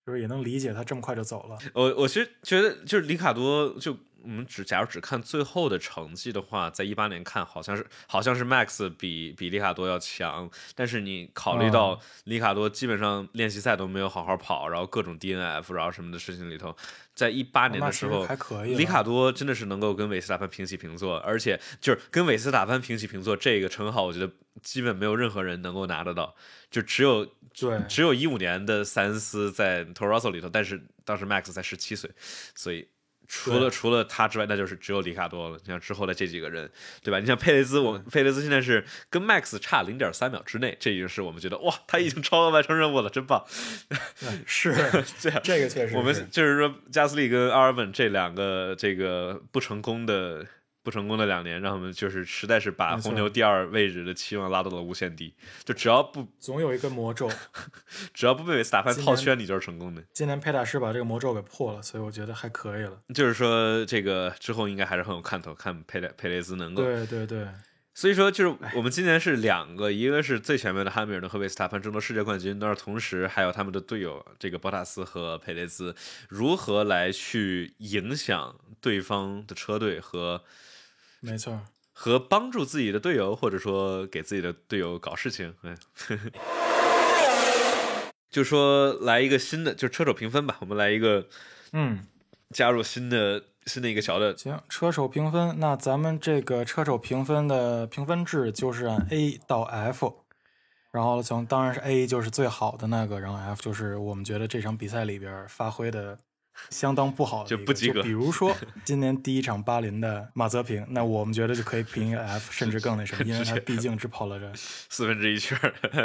[0.05, 1.59] 就是也能理解他这么快就走了。
[1.75, 3.97] 我我其实觉得就是里卡多就。
[4.23, 16.75] 我们只假如只看最后的成绩的话，在一八年看好像是好像是 Max 比比里卡多要强，但是你考虑到里卡多基本上练习赛都没有好好跑，然后各种 DNF，然后什么的事情里头，
[17.15, 24.31] 在一八年的时候，还可以，里卡多真的是能够跟韦斯塔潘平起平坐，而且就是跟韦斯塔潘平起平坐这个称号，我觉得
[24.63, 26.35] 基本没有任何人能够拿得到，
[26.71, 27.25] 就只有
[27.59, 32.11] 对只有一五年的塞恩斯在 Toro Rosso 里头，但是当时 Max 才十七岁，
[32.55, 32.89] 所以。
[33.35, 35.57] 除了除了他之外，那就是只有里卡多了。
[35.63, 36.71] 你像之后的这几个人，
[37.03, 37.19] 对吧？
[37.19, 43.43] 你像佩雷兹，我佩雷兹现在是跟 Max 差零点三秒之内，这已经是我们觉得哇，他已经超额完成任务了，真棒。
[44.47, 44.75] 是
[45.19, 50.47] 这样，这个确实，我们就是说加斯利跟阿尔本这两个这个不成功的。
[50.83, 55.33] 不成功的两年，让他们就是实在是把红牛第二位置的期望拉到了无限低。
[55.65, 57.31] 就只要不 总有一个魔咒，
[58.13, 60.03] 只要不被维斯塔潘套圈，你就是成功的。
[60.13, 62.99] 今年佩塔师把这个魔咒给破了，所以我觉得还可以了。
[63.15, 66.83] 就是说，这个之后应该还是很有看头，看佩雷佩雷兹能够。
[66.83, 67.47] 对对对。
[67.95, 75.95] 所以说，就是我们今年是两个，一个是最前面的汉密尔顿和维斯塔潘争夺世界冠军，但是同时还有他们的队友这个博塔斯和佩雷兹
[76.29, 80.43] 如何来去影响对方的车队和。
[81.25, 81.61] 没错，
[81.93, 85.77] 和帮助自己的队友，或者说给自己的队友搞事情，哎，
[88.29, 91.29] 就说来一个新的，就是车手评分吧，我们来一个，
[91.73, 92.05] 嗯，
[92.51, 100.25] 加入新的新的一个小的，行，车手评分，那咱们这个车手评分的评分制就是按 A 到 F，
[100.91, 106.19] 然后从当然是 A 就是最好的那个，然后 F 就是我们觉得这场比赛里边发挥的。
[106.71, 108.03] 相当不好，就不及格。
[108.03, 115.59] 比如说 今年第一场巴林的马泽平， 那我们觉得就可以评一个 F， 甚至更那什么，因为他毕竟只跑了这四分之一圈，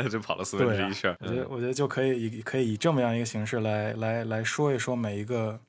[0.10, 1.16] 就跑了四分之一圈。
[1.20, 5.60] 我觉得，我觉得就可以以可以以这么样一个形式来来来说一说每一个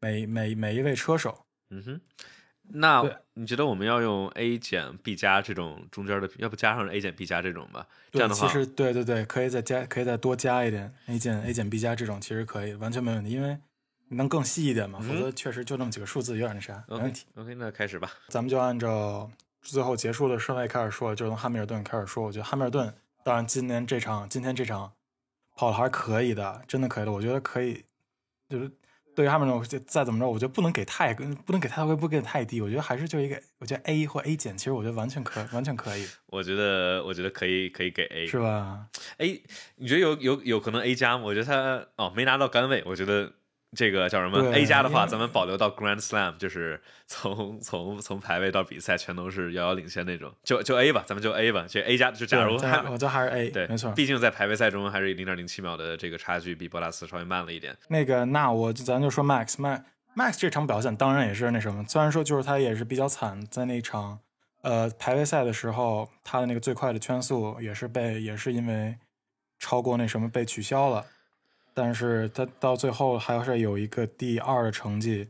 [0.00, 1.44] 每每每一位车手。
[1.70, 2.00] 嗯哼，
[2.74, 3.02] 那
[3.34, 7.86] 你觉得我们要用 A 减 B 加这种中间的，要不加上 A 减 B 加这种吧？
[8.12, 13.58] 这样的话，其实对对对，可以再加，可以再多加一点 A 减 A 减 B 加这种，其实可以完全没问题，因为。
[14.16, 14.98] 能更细一点吗？
[15.00, 17.26] 否则确实就那么几个数字，有点那啥，没问题。
[17.36, 18.10] OK，那开始吧。
[18.28, 19.30] 咱们就按照
[19.62, 22.24] 最后结束的顺位开始说，就从汉密尔顿开始说。
[22.24, 22.94] 我觉得汉密尔顿，
[23.24, 24.92] 当然今年这场，今天这场
[25.56, 27.12] 跑的还是可以的，真的可以的。
[27.12, 27.84] 我觉得可以，
[28.48, 28.70] 就是
[29.14, 32.60] 对于汉密尔顿，再怎么着，我觉得不能给太，不能给太高，不给太低。
[32.60, 36.06] 我觉得还是就一个，我觉得 A 或 A 减，其实我觉得完全可，完全可以。
[36.26, 38.86] 我觉得，我觉得可以，可以给 A，是吧
[39.18, 39.42] ？A，
[39.76, 41.24] 你觉得有有有可能 A 加吗？
[41.24, 43.32] 我觉得他哦，没拿到杆位，我觉得。
[43.74, 52.10] 这个叫什么 A 加的话，咱们保留到 Grand Slam，就是从从从排位到比赛全都是遥遥领先那种，就就 A 吧，咱们就 A 吧，就 A 加。
[52.10, 53.90] 就假如还我这还是 A，对，没错。
[53.92, 57.74] 毕竟在排位赛中还是零点零七秒的这个差距，比博拉斯稍微慢了一点。
[57.88, 59.82] 那个，那我就咱就说 Max，Max
[60.14, 64.18] Max 这场表现当然也是那什么，虽然说就是他也是比较惨，在那场
[64.60, 68.96] 呃排位赛的时候，他的那个最快的圈速也是被也是因为
[69.58, 71.06] 超过那什么被取消了。
[71.74, 75.28] 但是他到最后还是有一个第二的成绩，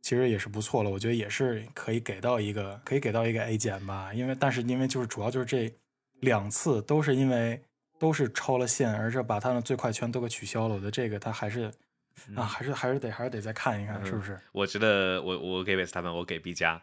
[0.00, 0.90] 其实也是不错了。
[0.90, 4.12] 我觉得也是可以给到一个，可以给到一个 A 减吧。
[4.14, 5.72] 因为但是因为就是主要就是这
[6.20, 7.60] 两次都是因为
[7.98, 10.74] 都是超了线，而是把他的最快圈都给取消了。
[10.74, 11.70] 我觉得这个他还是
[12.34, 14.38] 啊，还是还是得还是得再看一看，是不是？
[14.52, 16.82] 我觉得我我给韦斯他们，我给 B 加。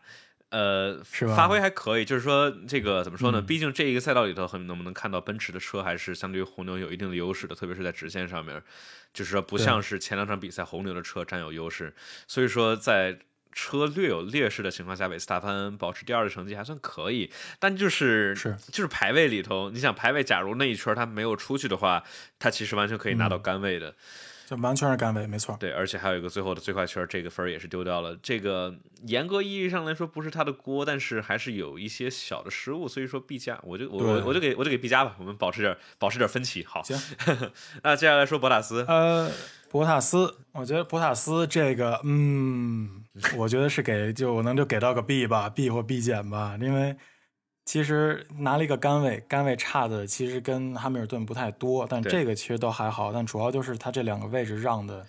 [0.50, 1.36] 呃，是吧？
[1.36, 3.42] 发挥还可以，就是说这个怎么说呢？
[3.42, 8.62] 毕竟这一个赛道里头，很能不能看到奔驰的车还是相对于红牛有一定的优势的，特别是在直线上面，
[9.14, 11.94] 就是说不像是前两场比赛红牛的车占有优势。
[12.28, 13.20] 所以说在
[13.52, 17.32] 车略有劣势的情况下，维斯塔潘保持第二的成绩还算可以。
[17.60, 22.04] 但就是是就是排位里头，你想排位，假如那一圈他没有出去的话，
[22.40, 23.96] 他其实完全可以拿到杆位的。
[24.50, 25.56] 就完全是杆位，没错。
[25.60, 28.18] 对，而且还有一个最后的最快圈，这个分也是丢掉了。
[28.20, 36.66] 这个严格意义上来说不是他的锅，但是还是有一些小的失误，所以说 B 加，我就我我我就给我就给 B 加吧，我们保持点保持点分歧。
[36.66, 37.00] 好，行。
[37.84, 39.30] 那接下来说博塔斯，呃，
[39.70, 43.04] 博塔斯，我觉得博塔斯这个，嗯，
[43.38, 46.98] 我觉得是给就我能就给到个 B 吧，B 或 B 减吧，因为。
[47.70, 53.14] 其实拿了一个杆位，杆位差的其实跟汉密尔顿不太多，但这个其实都还好。
[53.14, 55.06] 但主要就是他这两个位置让的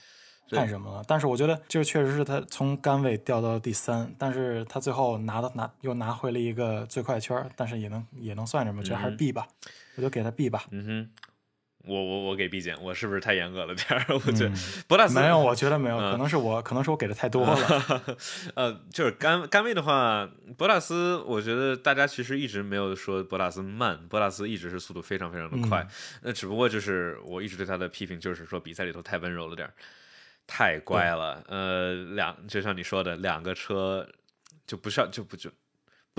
[0.50, 1.02] 太什么了。
[1.08, 8.82] 但是我觉得就确实是他从杆位掉到第三，但是他最后拿到拿又拿回了一个最快圈，但是也能也能算什么？
[8.82, 9.48] 觉得还是 B 吧，
[9.96, 10.64] 我就给他 B 吧。
[10.70, 11.10] 嗯哼。
[11.84, 14.04] 我我我给 B 减，我是不是太严格了点儿？
[14.14, 14.52] 我觉得
[14.86, 18.16] 博纳斯没有，我觉得没有，可能是我，可能是我给的太多了。
[18.54, 25.86] 呃，就是甘甘位的话，博纳斯，我觉得大家其实一直没有说博纳斯慢，博纳斯一直是速度非常非常的快。
[26.22, 29.72] 那只不过就是我一直对他的批评就是说比赛里头太温柔了点儿，
[30.46, 31.42] 太乖了。
[31.48, 34.06] 呃，两就像你说的，两个车
[34.66, 35.50] 就不需要就不就。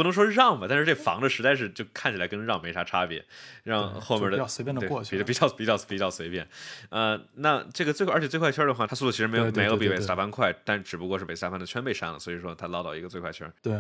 [0.02, 3.24] 不能说让吧，但是这防着实在是就看起来跟让没啥差别，
[3.62, 6.48] 让后面的比较随便的过去，比较比较比较随便。
[6.90, 13.52] 呃，那这个最快而且最快圈的话，他速度其实没有没有比维斯塔潘快，但只不过是维斯塔潘的圈被删了，所以说他捞到一个最快圈。
[13.62, 13.80] 对，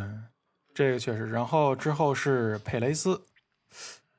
[0.75, 1.27] 这个确实。
[1.31, 3.19] 然后之后是佩雷斯，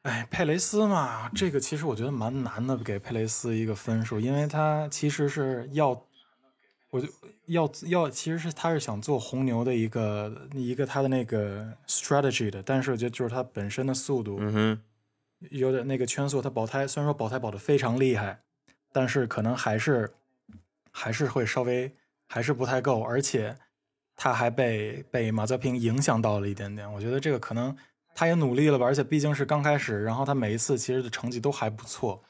[0.03, 6.05] 哎，佩雷斯嘛，这个其实我觉得蛮难的，给佩雷斯一个分数，因为他其实是要。
[6.91, 7.09] 我就
[7.53, 14.81] 要要，其实是他是想做红牛的一个一个他的那个 strategy 的，但是我觉得就是他本身的速度嗯哼，
[15.51, 18.41] 有点那个圈速，他保胎虽然说保胎保的非常厉害，
[18.93, 20.13] 但是可能还是
[20.91, 21.93] 还是会稍微
[22.29, 23.57] 还是不太够，而且
[24.17, 26.91] 他还被被马泽平影响到了一点点。
[26.93, 27.77] 我觉得这个可能
[28.15, 32.23] 他也努力了吧，而且毕竟是刚开始，然后他每一次其实的成绩都还不错，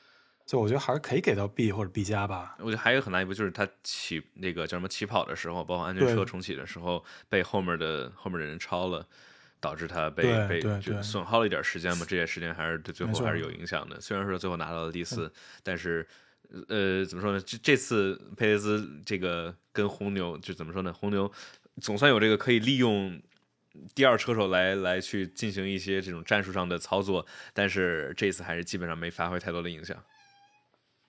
[0.46, 2.56] 所以我觉得还是可以给到 B 或者 B 加吧。
[2.58, 9.06] 我觉得还有很大一步就是他起那个叫什么起跑的时候，包括安全车重启的时候，被后面的后面的人超了。
[9.62, 14.00] 导致他被被就损耗了一点时间嘛，这些时间还是对最后还是有影响的。
[14.00, 16.04] 虽然说最后拿到了第四，但是
[16.66, 17.40] 呃，怎么说呢？
[17.40, 20.92] 这这次佩雷兹这个跟红牛就怎么说呢？
[20.92, 21.30] 红牛
[21.80, 23.22] 总算有这个可以利用
[23.94, 27.24] 第二车手来来去进行一些这种战术上的操作，
[27.54, 29.96] 但是这次还是基本上没发挥太多的影响。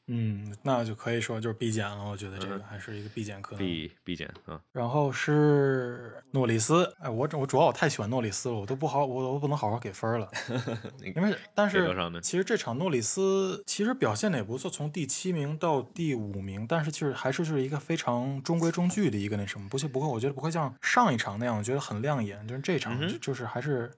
[0.07, 2.63] 嗯，那就可以说就是必减了，我觉得这个嗯。
[2.63, 3.59] 还是一个必减可能。
[3.59, 10.29] B B 减啊，然后是诺里斯，哎，我我主要我太喜欢诺里斯了，我都不好，我都不能好好给分了，
[11.15, 23.89] 因为但是其实这场诺里斯其实表现的也不错，从第七名到第五名，但是其实还是就是一个非常中规中矩的一个那什么，不是不会，我觉得不会像上一场那样，我觉得很亮眼，就是这场嗯就就是还是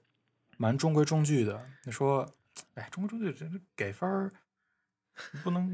[0.56, 1.60] 蛮中规中矩的。
[1.84, 2.24] 你说，
[2.74, 4.30] 哎，中规中矩，这这给分儿
[5.42, 5.70] 不能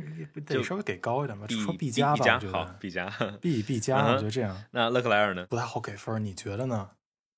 [0.47, 3.07] 得稍微给高一点吧说 B 加吧，加我觉得好 B 加。
[3.41, 4.65] B B 加，我觉得这样。
[4.71, 5.47] 那勒克莱尔呢？
[5.51, 6.91] 不太好给分，你觉得呢？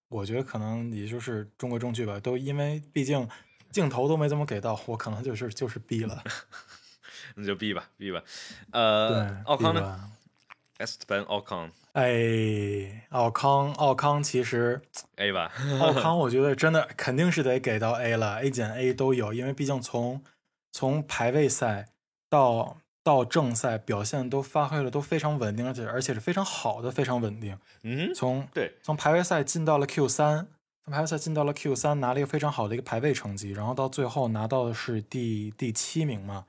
[0.08, 3.28] 我觉得可能也就是中规中矩吧，都因为毕竟
[3.70, 6.22] 镜头都没怎么给到，我可能就是就是 B 了。
[7.34, 8.22] 那就 B 吧，B 吧。
[8.70, 10.10] 对呃，，奥康呢
[10.78, 14.82] ？？Esteban 奥康哎，奥康，奥康其实
[15.16, 15.50] A 吧。
[15.80, 20.22] 奥康， 我觉得真的肯定是得给到 A 了，A 减 A 都有，因为毕竟从
[20.70, 21.88] 从排位赛
[22.34, 27.56] 到到正赛表现都发挥的都非常稳定，而且而且是非常好的，非常稳定。
[27.82, 30.48] 嗯，从对，从排位赛进到了 Q 三，
[30.84, 36.46] 从排位赛进到了 Q 三，拿了一个非常好的一个排位成绩，然后到最后拿到的是第第七名嘛，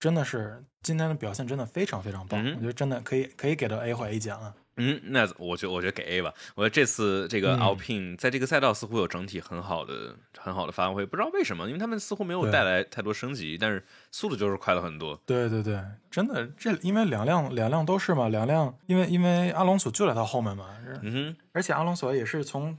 [0.00, 4.54] 真的是今天的表现真的非常非常棒，嗯我觉得真的可以可以给到 A 或 A 减了。
[4.76, 6.32] 嗯，那我觉我觉得给 A 吧。
[6.54, 15.20] 我觉得这次这个嗯 Alpine 在这个赛道似乎有整体很好的很好的发挥，不知道为什么，因为他们似乎没有带来太多升级，但是速度就是快了很多。
[15.26, 15.78] 对对对，
[16.10, 20.66] 真的这因为两辆两辆都是嘛，两辆因为因为阿隆索就在他后面嘛，
[21.02, 22.76] 嗯哼，而且阿隆索也是从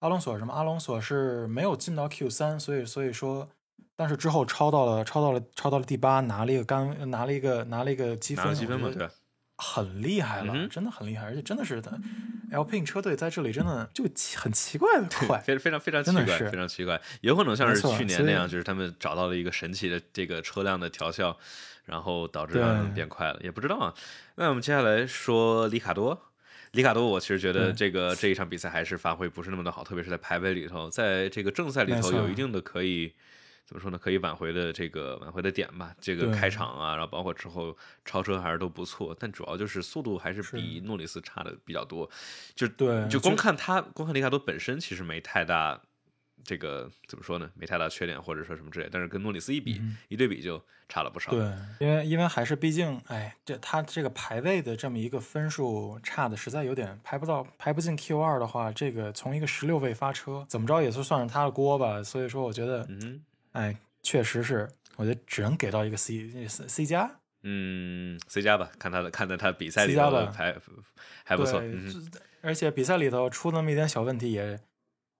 [0.00, 3.48] 阿隆索什么阿隆索是没有进到 Q 三，所以所以说，
[3.96, 9.12] 但是之后超到了超到了超到了第八，拿了一个杆拿了一个拿了一个积分，积分嘛，对吧？
[9.60, 12.00] 很厉害了，嗯真的很厉害，而且真的是的
[12.50, 14.04] ，Alpine 车队在这里真的就
[14.36, 21.36] 很奇怪的快，非非常非常奇怪，非常奇怪，有可能像是去年那样，就是他们找到了一个神奇的这个车辆的调校，
[21.84, 23.94] 然后导致让他们变快了，也不知道啊。
[24.36, 26.26] 那我们接下来说里卡多。
[26.72, 33.12] 里卡多，我其实觉得这个这一场比赛还是发挥不是那么的好，特别是在排位里头，在这个正赛里头有一定的可以
[33.70, 33.96] 怎么说呢？
[33.96, 35.94] 可以挽回的这个挽回的点吧。
[36.00, 42.10] 这个开场啊，然后包括之后超车还是都不错，但主要就是速度还是是比诺里斯差的比较多。
[42.56, 45.80] 就对就光看他，光看里卡多本身其实没太大
[46.42, 47.48] 这个怎么说呢？
[47.54, 51.30] 没太大缺点或者说什么之类，但是跟诺里斯一比、一对比就差了不少。
[51.30, 51.40] 对，
[51.78, 62.02] 因为因为还是毕竟，哎，这他这个排位的这么一个分数差的实在有点排不到排不进 Q 二的话，这个从一个十六位发车，怎么着也是算是他的锅吧。
[62.02, 67.20] 所以说，我觉得，嗯哼哎，确实是，我觉得只能给到一个 C C C 加。
[67.42, 70.54] 嗯，C 加吧，看他的看在他比赛里头的排
[71.24, 71.60] 还不错。
[71.62, 72.10] 嗯
[72.42, 74.58] 而且比赛里头出那么一点小问题也，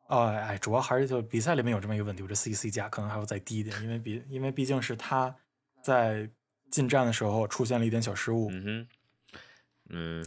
[0.06, 5.34] 哦，哎，主要还是就比赛里面有这么一个问题，我这 C C 加可能还要再低一点，因为比因为毕竟是他
[5.82, 6.30] 在
[6.70, 8.50] 进站的时候出现了一点小失误。
[8.50, 8.88] 嗯哼，
[9.90, 10.26] 嗯，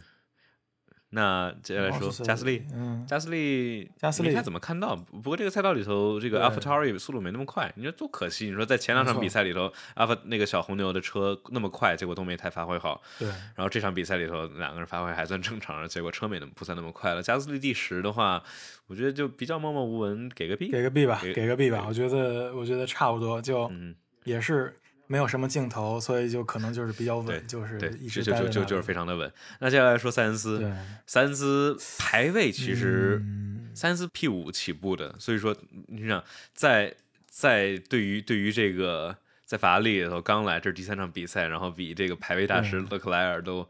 [1.15, 4.95] 那接下来说加斯利，嗯，加斯利，加斯利你看怎么看到？
[4.95, 8.47] 不过这个赛道里头，这个对 AlphaTauri 速度没那么快，你说多可惜！
[8.47, 12.99] 你说在前两场比赛里头，Alpha 那个小红牛的车那么快，结果都没太发挥好。
[13.19, 17.21] 对，然后这场比赛里头，两个人发挥还算正常，结果车没那么不算那么快了。
[17.21, 18.43] 加斯利第十的话，
[18.87, 20.71] 我觉得就比较默默无闻，给个 B。
[20.71, 24.75] 给个 B 吧，给给个 B 吧，我觉得我觉得差不多，就嗯，也是
[25.13, 29.31] 没有什么镜头，所以就可能就是比较对稳，就是对，一直就就就就是非常的稳。
[29.59, 30.73] 那接下来说塞恩斯，对，
[31.05, 35.55] 塞恩斯排位其实嗯塞恩斯 P 五起步的，所以说
[35.89, 36.23] 你想
[36.55, 36.95] 在
[37.27, 43.69] 在对于对于这个在法拉利里头刚来，这是第三场比赛，然后比这个排位大师勒克莱尔都。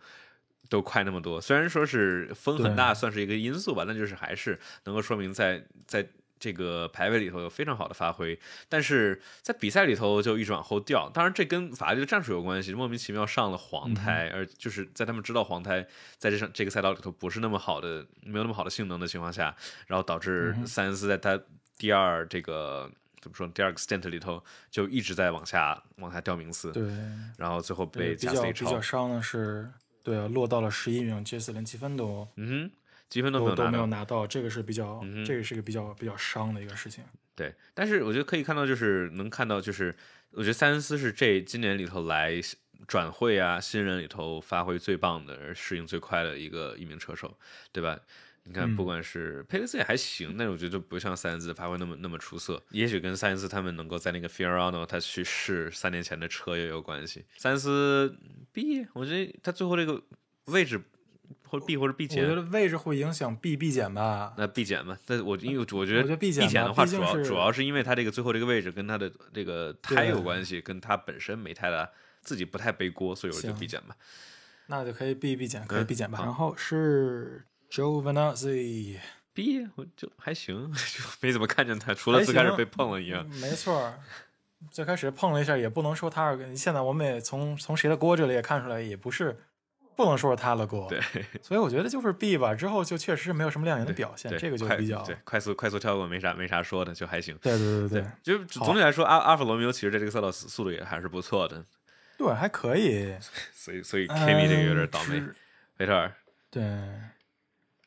[0.69, 6.03] 都快那么多，虽然说是风很大，算是一个因素吧，但就是还是能够说明在在
[6.43, 11.09] 这个排位里头有非常好的发挥，但是在比赛里头就一直往后掉。
[11.13, 19.55] 当然，这跟法拉利的战术有关系，莫名其妙上了黄胎，而就是在他们知道黄胎在这上这个赛道里头不是那么好的，没有那么好的性能的情况下，
[19.87, 21.39] 然后导致塞恩斯在他
[21.77, 22.91] 第二这个
[23.21, 26.83] 怎么说第二个 stint 里头就一直在往下往下掉名次，对，
[27.37, 28.81] 然后最后被比加斯利超较比较。
[28.81, 29.71] 伤的是，
[30.03, 32.71] 对啊，落到了十一名，杰斯连七分多嗯哼，
[33.13, 34.25] 积分都没都都没有有拿到。
[34.25, 37.03] 这个是比较，嗯这个是个比较比较伤的一个事情。
[37.35, 39.95] 对，但是我觉得可以看到，就是能看到，就是
[40.31, 42.41] 我觉得塞恩斯是这今年里头来
[42.87, 47.37] 转会啊新人里头发挥最棒的，而适应最快的一个一名车手，
[47.71, 47.99] 对吧？
[48.45, 52.61] 你看，嗯不管是佩雷斯也还行，但是我觉得不像塞恩斯发挥那么那么出色。
[52.71, 57.23] 也许跟塞恩斯他们能够在那个 Fiorano 他去试三年前的车也有关系。
[57.37, 58.17] 塞恩斯
[58.51, 60.01] B，我觉得他最后这个
[60.45, 60.81] 位置
[61.47, 64.33] 或者 B 或者 B 减我觉，得位置会影响 B B 减吧。
[64.37, 71.89] 那 B 减吧，那我因为我觉我得觉得 B 减的话，主要主要是因为它这个最后这个位置跟它的这个胎有关系，跟它本身没太大
[72.21, 73.95] 自己不太背锅，所以我就行 B 减吧。
[74.67, 76.17] 那就可以 B B 减，可以嗯 B 减吧。
[76.19, 78.97] 好然后是 Jovanazzi。
[79.33, 83.27] B 我就还行， 就没怎么看见他，除了最开始被碰了一样。
[83.41, 83.99] 没错儿。
[84.71, 86.55] 最开始碰了一下，也不能说他是。
[86.55, 89.37] 现在我们也从从谁的锅这里也看出来，也不是
[89.95, 90.87] 不能说是他的锅。
[90.89, 90.99] 对
[91.41, 97.37] 所以我觉得就是 B 吧，之后就确实是没有什么亮眼的表现，这个就比较对快速快速跳过，没啥没啥说的，就还行。
[97.41, 101.63] 对对对对就总体来说，阿阿尔法罗密欧其实在这个赛道速速度也还是不错的，
[102.17, 103.13] 对，还可以。
[103.53, 105.19] 所以所以 Kimi 这个有点倒霉。
[105.19, 105.33] 嗯
[105.79, 106.13] 维特尔，
[106.51, 106.61] 对，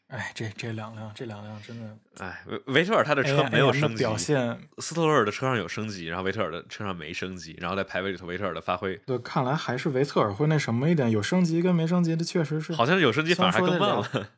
[0.09, 14.29] 哎，这这两辆，这两辆真的哎，维维特尔他的车没有升级，表现，斯特罗尔的车上有升级，然后维特尔的车上没升级，然后在排位里头维特尔的发挥对，看来还是维特尔会那什么一点，有升级跟没升级的确实是，好像有升级反而还更慢了。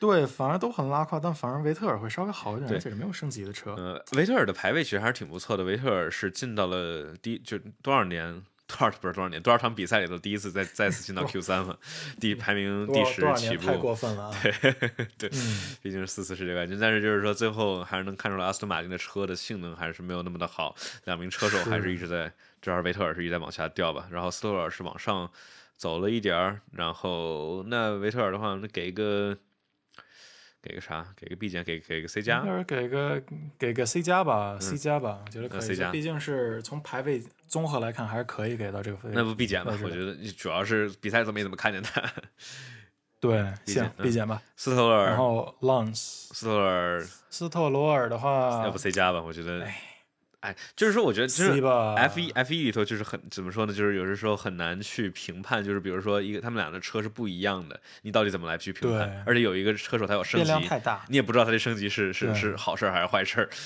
[0.00, 3.74] 对，反而都很拉胯，但反而维特尔会稍微好一点，而且是没有升级的车。
[3.74, 5.64] 呃，维特尔的排位其实还是挺不错的。
[5.64, 11.76] 维特尔是进到了第就多少年多少不是多少年多少场比赛里头第一次再再次进到 Q 三了，
[12.20, 13.72] 第排名第十起步。
[13.78, 14.36] 过分了啊！
[15.16, 25.30] 对， 嗯，毕竟是四次世界冠军，但是就是说最后还是能看出来阿斯顿马丁的车的性能还是没有那么的好，两名车手还是一直在，主要是维特尔是一直在往下掉吧，然后斯托尔是往上
[25.76, 29.36] 走了一点儿，然后那维特尔的话，那给一个
[30.62, 31.06] 给个啥？
[31.16, 33.22] 给个 B 减，给给个 C 加给个
[33.58, 35.92] 给个 C 加吧，C 加吧，我觉得可以。
[35.92, 39.12] 毕竟是从排位综合来看，还是可以给到这个分。
[39.14, 42.02] 那不 B 减吧我觉得主要是比赛都没怎么看见他。
[43.20, 44.40] 对，行，B 减吧。
[44.56, 49.20] 斯特尔，然后 Lance 斯特尔，斯特罗尔的话要不 C 加吧？
[49.20, 49.80] 我觉得哎，
[50.40, 51.60] 哎，就是说，我觉得就是
[51.96, 53.72] F 一 F 一里头就是很怎么说呢？
[53.72, 59.22] 就是有的时候很难去评判，就是比如说一个他们俩的车是不一样的，你到底怎么来去评判对？
[59.26, 61.04] 而且有一个车手他有升级，量太大。
[61.08, 63.48] 你也不知道他这升级是是是好事儿还是坏事儿。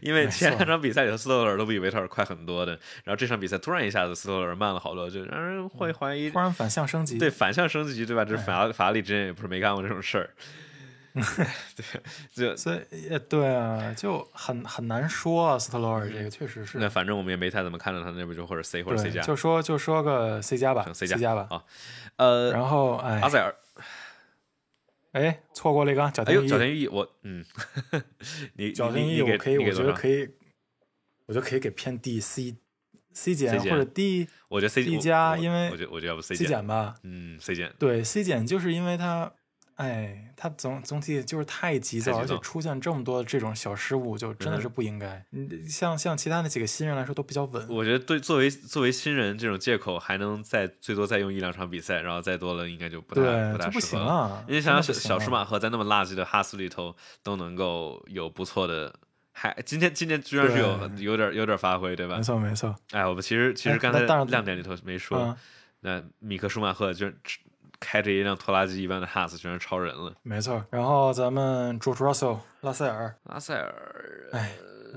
[0.00, 2.72] 因为前两场比赛里头，斯托尔都比维特尔快很多的，
[3.02, 8.24] 然后这场比赛突然一下子斯托尔慢了好多，就让人会怀疑突然反向升级，对反向升级，对吧？
[8.24, 10.30] 这是哎法拉法拉利之前也不是没干过这种事儿。
[11.76, 11.84] 对，
[12.32, 15.58] 就所以也对啊，就很很难说啊。
[15.58, 21.46] 斯特罗尔这个确实是，那反正我们也没太怎么看到他那边就或者 C 或者 C，加，就说就说个 C 加吧 C 加加吧。
[21.50, 21.64] 啊
[22.16, 23.54] 呃，然后哎阿塞尔，
[25.12, 27.44] 哎，错过了一个角哎呦，角田裕，我嗯，
[28.56, 30.28] 你角田一，你你给我可以，我觉得可以，
[31.26, 32.56] 我觉得可以给偏 D C
[33.14, 36.94] C 减或者 D 我觉得 C 加因为我觉得我觉得要不 C 减，减吧。
[37.02, 39.30] 嗯，C 减，对 C 减，就是因为它，
[39.76, 45.24] 哎，他总总体就是太急躁，而且出现这么多这种小失误，就真的是不应该。
[45.32, 47.66] 嗯，像像其他那几个新人来说都比较稳。
[47.68, 54.06] 我觉得对作为作为新人这种借口还能再最多再用一两场比赛，然后再多了应该就不太，不太适合了。
[54.06, 54.44] 行啊！
[54.46, 58.94] 因为想想小小舒马赫在那么垃圾的哈斯里头都能够有不错的，
[59.32, 62.22] 还今天今天居然是有有点有点发挥，对吧没？
[62.22, 62.74] 错没错。
[62.90, 65.36] 哎，我们其实其实哎刚才亮点里头没说，嗯，
[65.80, 67.10] 那米克舒马赫就
[67.82, 70.14] 开着一辆拖拉机一般的哈斯，居然超人了。
[70.22, 70.64] 没错。
[70.70, 73.74] 然后咱们 George Russell 拉塞尔，拉塞尔，
[74.30, 74.52] 哎，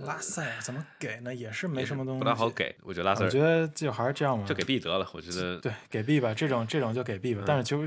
[0.05, 1.33] 拉塞尔怎么给呢？
[1.33, 2.47] 也是没什么东西，不大好。
[2.47, 7.43] 给，我觉得拉塞尔我觉得就还是这样吧，就给 B 得了，我觉得对给 B 吧，这种这种就给 B 吧。
[7.45, 7.81] 但是就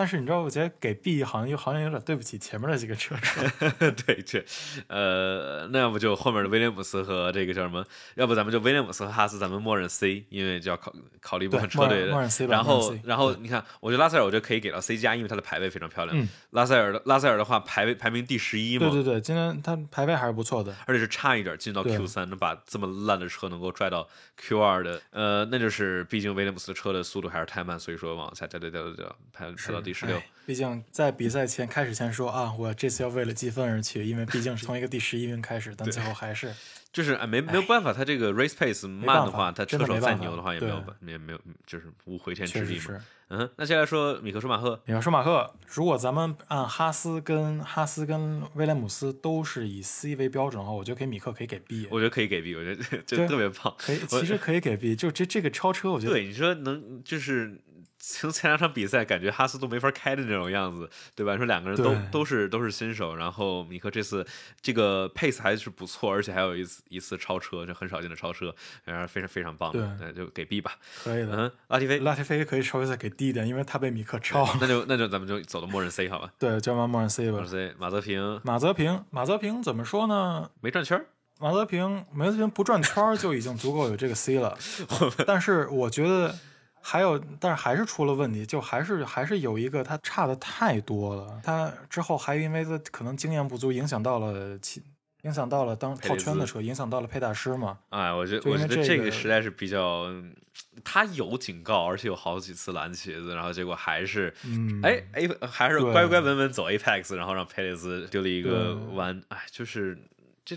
[0.00, 3.42] 但是你知道，我觉得给 B 好像又好像有点对不起前面的几个车手。
[4.06, 4.42] 对这，
[4.86, 7.84] 呃，那要不就后面的威廉姆斯和这个叫什么？
[8.14, 10.90] 要不咱们就威廉姆斯和哈斯，咱们默认 C，因为就要考
[11.20, 12.12] 考虑一部分车队的。
[12.12, 16.18] 默认 C 吧然后然后你看，我觉得拉塞尔，我觉得可以给到 C 加，因为他的排位非常漂亮。
[16.18, 20.74] 嗯拉塞尔的拉塞尔的话，排位排名第十一嘛，对对对，今天他排位还是不错的。
[20.86, 30.26] 而且是差一点进到 Q 三，能把这么烂的车能够拽到 Q 二的，呃，那就是毕竟威廉姆斯的车的速度还是太慢，所以说往下掉掉掉掉掉，排排到第第十六哎。
[30.46, 36.52] 毕竟在比赛前开始前说啊，我这次要为了积分而去，因为毕竟是从一个第十一名开始，但最后还是
[36.92, 43.00] 就是哎，没没有办法，他这个 race pace 慢的话，他车手真的没办法再牛的话也没有对办，也没有，就是无回天之力嘛。
[43.28, 53.72] 嗯，那接下来说米克舒马赫，米克舒马赫，如果咱们按哈斯跟哈斯跟威廉姆斯都是以 C 为标准的话，我觉得给米克可以给 B，我觉得可以给 B，我觉得 就对特别棒。
[53.78, 54.96] 可以，其实可以给 B。
[54.96, 57.56] 就这这个超车，我觉得对，你说能就是
[58.02, 61.36] 从前两场比赛，感觉哈斯都没法开的那种样子，对吧？
[61.36, 64.26] 说两个人都都是都是新手，然后米克这次
[64.62, 70.72] 这个 pace 还是不错，而且还有一次一次超车，就很少见的超车，然后非常非常棒对，那就给 B 吧。
[71.04, 71.36] 可以的。
[71.36, 74.48] 嗯，拉提菲，拉提菲可以稍微再给低一点，因为他被米克超。
[74.58, 76.32] 那就那就咱们就走到默认 C 好吧？
[76.38, 77.48] 对，叫完默认 C 吧默认。
[77.50, 80.50] C，马泽平马泽平，马泽平怎么说呢？
[80.62, 81.04] 没转圈儿，
[81.38, 84.56] 马泽平，马泽平不转圈儿就已经足够有这个 C 了。
[85.26, 86.34] 但是我觉得
[86.82, 91.40] 还有，但是还是出了问题，就还是还是有一个他差的太多了。
[91.42, 94.82] 他之后还因为他可能经验不足，影响到了其
[95.22, 97.78] 影响到了当套圈的车，影响到了佩大师嘛。
[97.90, 100.34] 哎，我觉得我觉得这个实在是比较，嗯
[100.82, 109.98] 他有警告，而且有好几次蓝旗子，然后结果还是，嗯，哎哎，还是乖乖稳稳走 Apex，然后让佩雷兹丢了一个对弯，哎，就是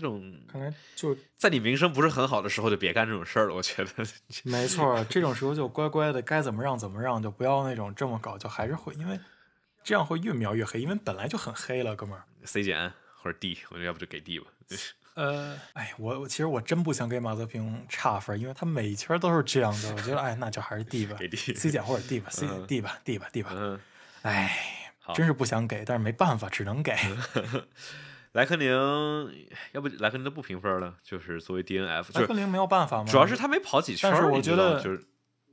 [0.00, 3.90] 种看来就在你名声不是很好的时候就别干这种事儿了，我觉得。
[4.42, 9.18] 没错，这种时候就乖乖的该怎么让怎么让，就不要那种这么搞，就还是会因为
[9.84, 12.24] 这样会越描越黑，因为本来就很黑了，哥们儿。
[12.44, 12.92] C 减
[13.22, 14.46] 或者 D，我觉得要不就给 D 吧。
[15.14, 23.80] 呃，哎，我我其实我真不想给马泽平差分，因为他每一圈都是这样的，我觉得哎，那就还是 D 吧给 D，C 减或者 D 吧，C 嗯 D 吧，D 吧，D 吧，嗯，
[24.22, 26.92] 哎，真是不想给，但是没办法，只能给。
[28.34, 28.68] 莱克宁，
[29.72, 35.04] 要不莱克宁都不评分了，就是作为 DNF，莱克宁没有办法嘛，主要是他没跑几圈，但是我觉得就是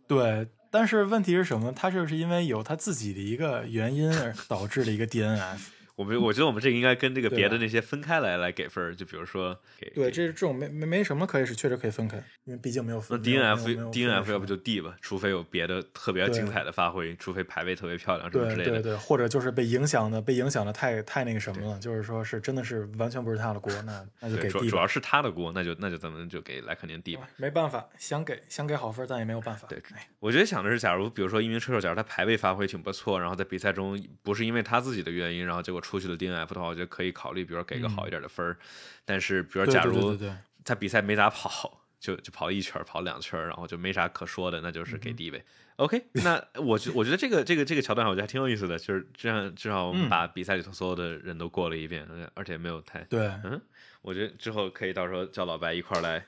[0.07, 1.71] 对，但是问题是什么？
[1.71, 5.59] 他就是因为有他自己的一个原因而导致的一个 DNF。
[6.01, 13.21] 我们我觉得我们这个应该跟这个别的那些分开来来给分儿，就比如说给对，给这这种没没没什么可以是确实可以分开，因为毕竟没有那分。
[13.21, 18.71] 没有没有没 DNF DNF 要不就 D 吧，除非有别的特别精彩的发挥，除非排位特别漂亮什么之类的。
[18.71, 24.49] 对对对，或者就是被影响的，被影响的太太那个什么了，就是说是真的是完全不是他的锅，那那就，给 D。
[24.49, 27.29] 主主要是他的锅，那就那就咱们就给莱克宁 D 吧。
[27.37, 29.67] 没办法，想给想给好分，但也没有办法。
[29.67, 38.57] 对哎，我觉得想的是，假如比如说一名车手，假如他排位发挥挺不错，然后在比赛中不是因为他自己的原因，然后结果出去了 DNF 的话，我觉得可以考虑，比如说给个好一点的分儿。
[39.05, 40.17] 但是，比如说假如
[40.63, 45.43] 他比赛没咋跑，就 就跑一圈，跑两圈，然后就没啥可说的，那就是嗯给 D 呗。
[45.77, 53.59] OK，那我觉我觉得这个这个这个桥段，我觉得还挺有意思的，就是这样，至少我们嗯把比赛里头所有的人都过了一遍，而且没有太，对嗯，
[54.03, 56.23] 我觉得之后可以到时候叫老白一块儿来，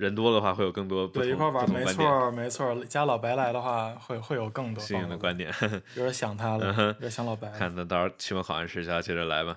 [0.00, 1.84] 人多的话会有更多对，一块儿玩，没。
[1.84, 2.74] 错没错。
[2.88, 5.52] 加老白来的话，会会有更多新颖的的观点，
[5.94, 7.50] 有点想他了，有点想老白。
[7.50, 9.54] 看那到时候期末考完试下接着来吧。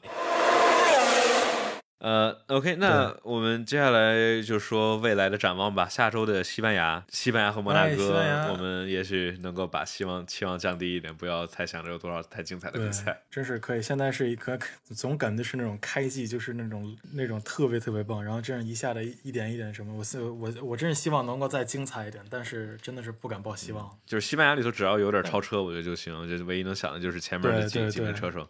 [2.04, 5.88] 呃，OK，那我们接下来就说未来的展望吧。
[5.88, 8.20] 下周的西班牙，西班牙和摩纳哥，
[8.52, 13.82] 我们也许能够把希望期望降低一点，不要太想着有多少太精彩的比赛。，真是可以。
[13.82, 14.60] 现在是一颗
[14.94, 23.90] 总感觉是那种开季，就是那种那种特别特别棒，然后这样一下的一点一点什么，我是我我真是希望能够再精彩一点，但是真的是不敢抱希望。
[24.06, 26.14] 就是西班牙里头只要有点超车，我觉得就行。
[26.28, 28.46] 就是唯一能想的就是前面的几几名车手，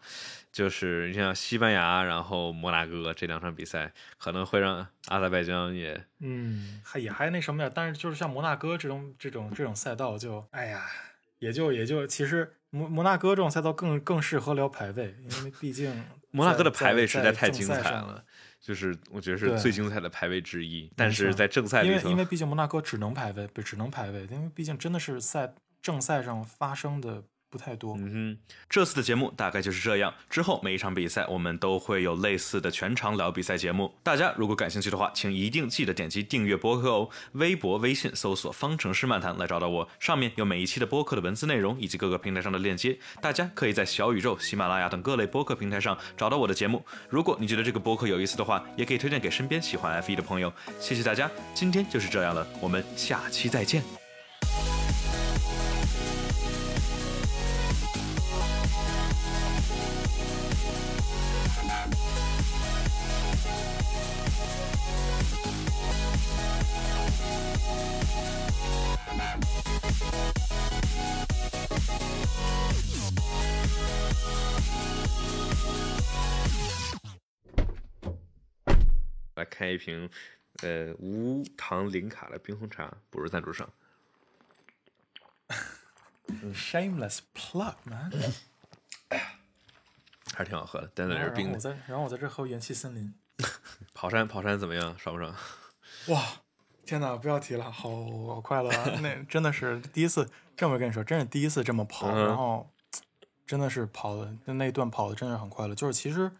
[0.53, 10.85] 就是你像西班牙，然后摩纳哥这两场比赛，可能会让阿塞拜疆也嗯，还也还那什么点，但是就是像摩纳哥这种这种这种赛道就，哎呀，
[11.39, 18.23] 也就也就其实摩摩纳哥这种赛道更更适合聊排位，因为毕竟 摩纳哥的排位实在太精彩了，
[18.61, 20.91] 就是我觉得是最精彩的排位之一。
[20.95, 25.51] 但是在正赛里头因为因，为毕竟摩纳哥只能排位，不只能排位，因为毕竟真的是赛
[25.81, 27.23] 正赛上发生的
[27.53, 27.95] 不太多。
[27.99, 30.11] 嗯哼，这次的节目大概就是这样。
[30.27, 33.93] 之后每一场比赛，我们都会有类似的全场聊比赛节目。
[34.01, 37.07] 大家如果感兴趣的话，请一定记得点击订阅播客哦。
[37.33, 42.97] 微博、微信搜索“方程式漫谈”来找到我，上面有每一期的播客的文字内容以及各个平台上的链接。
[43.21, 46.83] 大家可以在小宇宙、喜马拉雅等各类播客平台上找到我的节目。
[47.07, 50.51] 如果你觉得这个播客有意思的话，也可以推荐给身边喜欢 F 1的朋友。
[50.79, 54.02] 谢谢大家，今天就是这样了，我们下期再见。
[79.83, 80.09] 瓶
[80.61, 83.69] 呃无糖零卡的冰红茶，不是赞助商。
[86.53, 88.11] Shameless plug man，
[90.33, 91.53] 还是挺好喝的，但那是然后冰的。
[91.55, 93.13] 我在然后我在这喝元气森林，
[93.93, 94.97] 跑山跑山怎么样？
[94.97, 95.35] 爽不爽？
[96.07, 96.23] 哇，
[96.85, 97.89] 天哪，不要提了，好
[98.27, 98.99] 好快乐啊！
[99.01, 102.71] 那 真的是第一次，这么跟你说，真是第一次这么跑，嗯然后
[103.45, 105.75] 真的是跑的那那一段跑的真的是很快乐。
[105.75, 106.31] 就是其实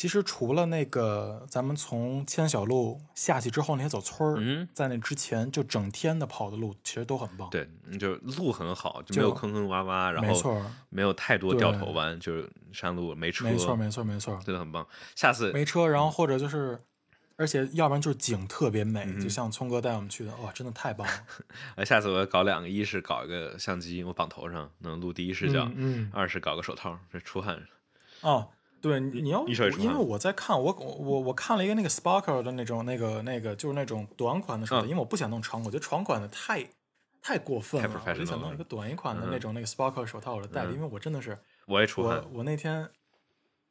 [0.00, 14.86] 其实除了那个咱们从千小路下去之后那些走村儿，嗯，在那之前就整天的跑的路其实都很棒。，对，就路很好，就没有坑坑洼洼，然后没有太多掉头弯，就是山路没车，没错，没错，没错，真的很棒。
[15.14, 16.78] 下次没车，然后或者就是。
[17.36, 21.12] 而且，要不然就是景特别美，嗯就像聪哥带我们去的，哇，真的太棒了！
[21.76, 27.62] 呃，下次我要搞两个，一是搞一个相机，我绑头上能录第一视角；嗯嗯二是搞个手套，这出汗。
[28.22, 28.48] 哦，
[28.80, 34.88] 对，你你要因为我在看我我我看了一个那个 Sparkle 的那种那个那个就是那种短款的手套，嗯。
[34.88, 36.66] 因为我不想弄长款，我觉得长款的太
[37.20, 39.28] 太过分太了，我就想弄一个短一款的嗯。
[39.30, 40.74] 那种那个 Sparkle 手套我就戴着，嗯。
[40.74, 42.18] 因为我真的是我也出汗。
[42.32, 42.88] 我，我那天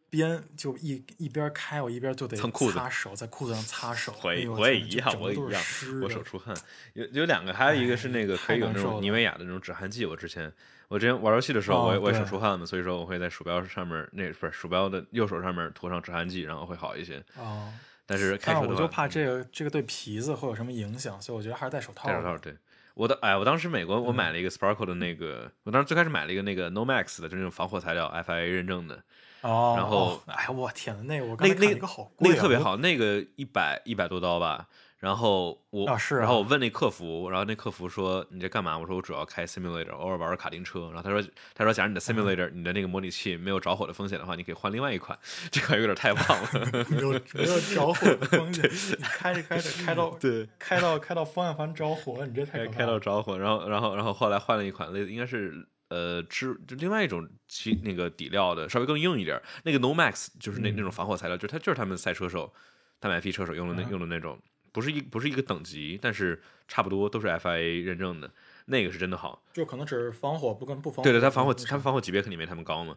[0.10, 5.62] 边就一一边开，我一边就得擦裤子擦手，在裤子上擦手，我也一样，我也一样
[6.02, 6.56] 我手出汗。
[6.94, 10.06] 有有两个，还有一个是那个可以有那种妮维雅的那种止汗剂。
[10.06, 10.52] 我之前
[10.88, 17.24] 我之前玩游戏的时候，我也哦我也手出汗嘛，所以说我会在鼠标上面那不是鼠标的右手上面涂上止汗剂，然后会好一些。
[17.38, 17.72] 哦。
[18.06, 22.08] 但是开车的话，但是我就怕这个这个对皮子会有什么影响，所以我觉得还是戴手套。
[22.08, 22.56] 戴手套，对。
[22.96, 29.02] 我的哎，我当时美国我买了一个 Sparkle 的那个，我当时最开始买了一个那个 Nomax 的，就是那种防火材料，FIA 认证的，
[29.42, 34.68] 哦，然后哦哎呀，我天呐，那个我刚那那个好贵、啊，那个特别好，那个一百一百多刀吧。
[35.00, 38.78] 然后我，啊是啊然后我问那客服，然后那客服说你这干嘛？
[38.78, 40.90] 我说我主要开 simulator，偶尔玩玩卡丁车。
[40.94, 41.24] 然后他说
[41.56, 45.18] 他说假如你的 simulator、你的那个模拟器没有着火的风险的话，你可以换另外一款，
[45.50, 46.50] 这款有点太棒了。
[46.92, 48.66] 没有没有着火的风险，
[49.00, 52.68] 你开着开着开到对，开到开到方向盘着火，你这太。
[52.68, 59.42] 开到着火，然后然后然后后来换了一款类应该是呃织就另外一种其那个底料的，稍微更硬一点。
[59.64, 62.54] 那个 Nomax 就是那、那种防火材料，就是它就是他们赛车手、
[63.00, 64.40] 大麦 P 车手用的那、嗯用的那种，
[64.72, 68.32] 不是一不是一个等级，但是差不多都是 FIA 认证的，
[68.66, 69.44] 那个是真的好。
[69.54, 71.04] 就可能只是防火不跟不防火。
[71.04, 72.96] 对对，它防火，它它防火级别肯定没他们高嘛，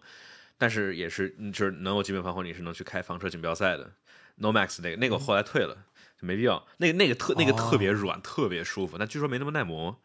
[0.59, 3.93] 但是也是，你就是能有基本防火，你是能去开房车锦标赛的。
[4.41, 5.87] Nomax 那个那个我后来退了，
[6.21, 6.67] 就没必要。
[6.79, 9.99] 那个那个特那个特别软，特别舒服，但据说没那么耐磨。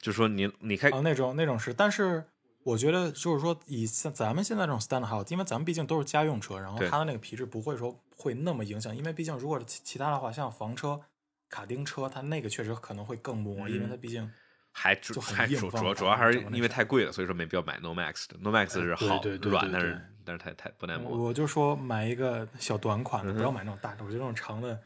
[0.00, 2.24] 就说你你开啊那种那种是，但是
[2.62, 11.00] 我觉得就是说以像咱们现在这种 stand house，因为咱们毕竟都是家用车，然后它的那个皮质不会说会那么影响，因为毕竟如果其其他的话，像房车、
[11.48, 14.30] 卡丁车，它那个确实可能会更磨，因为它毕竟
[14.72, 18.38] 还主就很还主硬主要主要还是因为太贵了，所以说没必要买 Nomax 的。
[18.38, 21.16] Nomax 是好对软，但是但是太太不耐磨。
[21.16, 24.04] 我就说买一个小短款的，不要买那种大的。
[24.04, 24.80] 我觉得那种长的，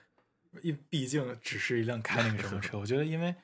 [0.62, 2.78] 一毕竟只是一辆开那个什么车。
[2.80, 3.34] 我觉得因为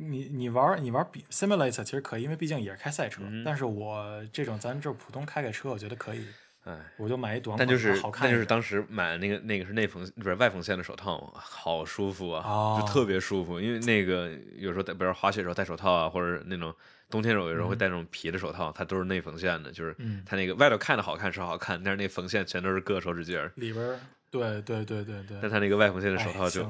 [0.00, 3.22] 你你玩你玩比 simulator 其实可以，因为毕竟也是开赛车。
[3.24, 6.24] 嗯但是我这种咱这普通开开车，我觉得可以，
[6.64, 8.24] 哎，我就买一短款，但就是好看。
[8.26, 13.60] 但就是当时买的那个那个是内缝不是外缝线的手套，好舒服啊，哦就特别舒服。
[13.60, 16.72] 因为那个有时候戴，比如滑雪时候戴手套啊，或者那种
[17.10, 23.50] 冬天的时候有时候会戴那种皮的手套，它都是内缝线的，就是嗯它那个外头看着好看是好看，但是那缝线全都是硌手指尖儿。
[23.56, 23.98] 里边，
[24.30, 25.38] 对对对对对。
[25.40, 26.62] 但它那个外缝线的手哎套就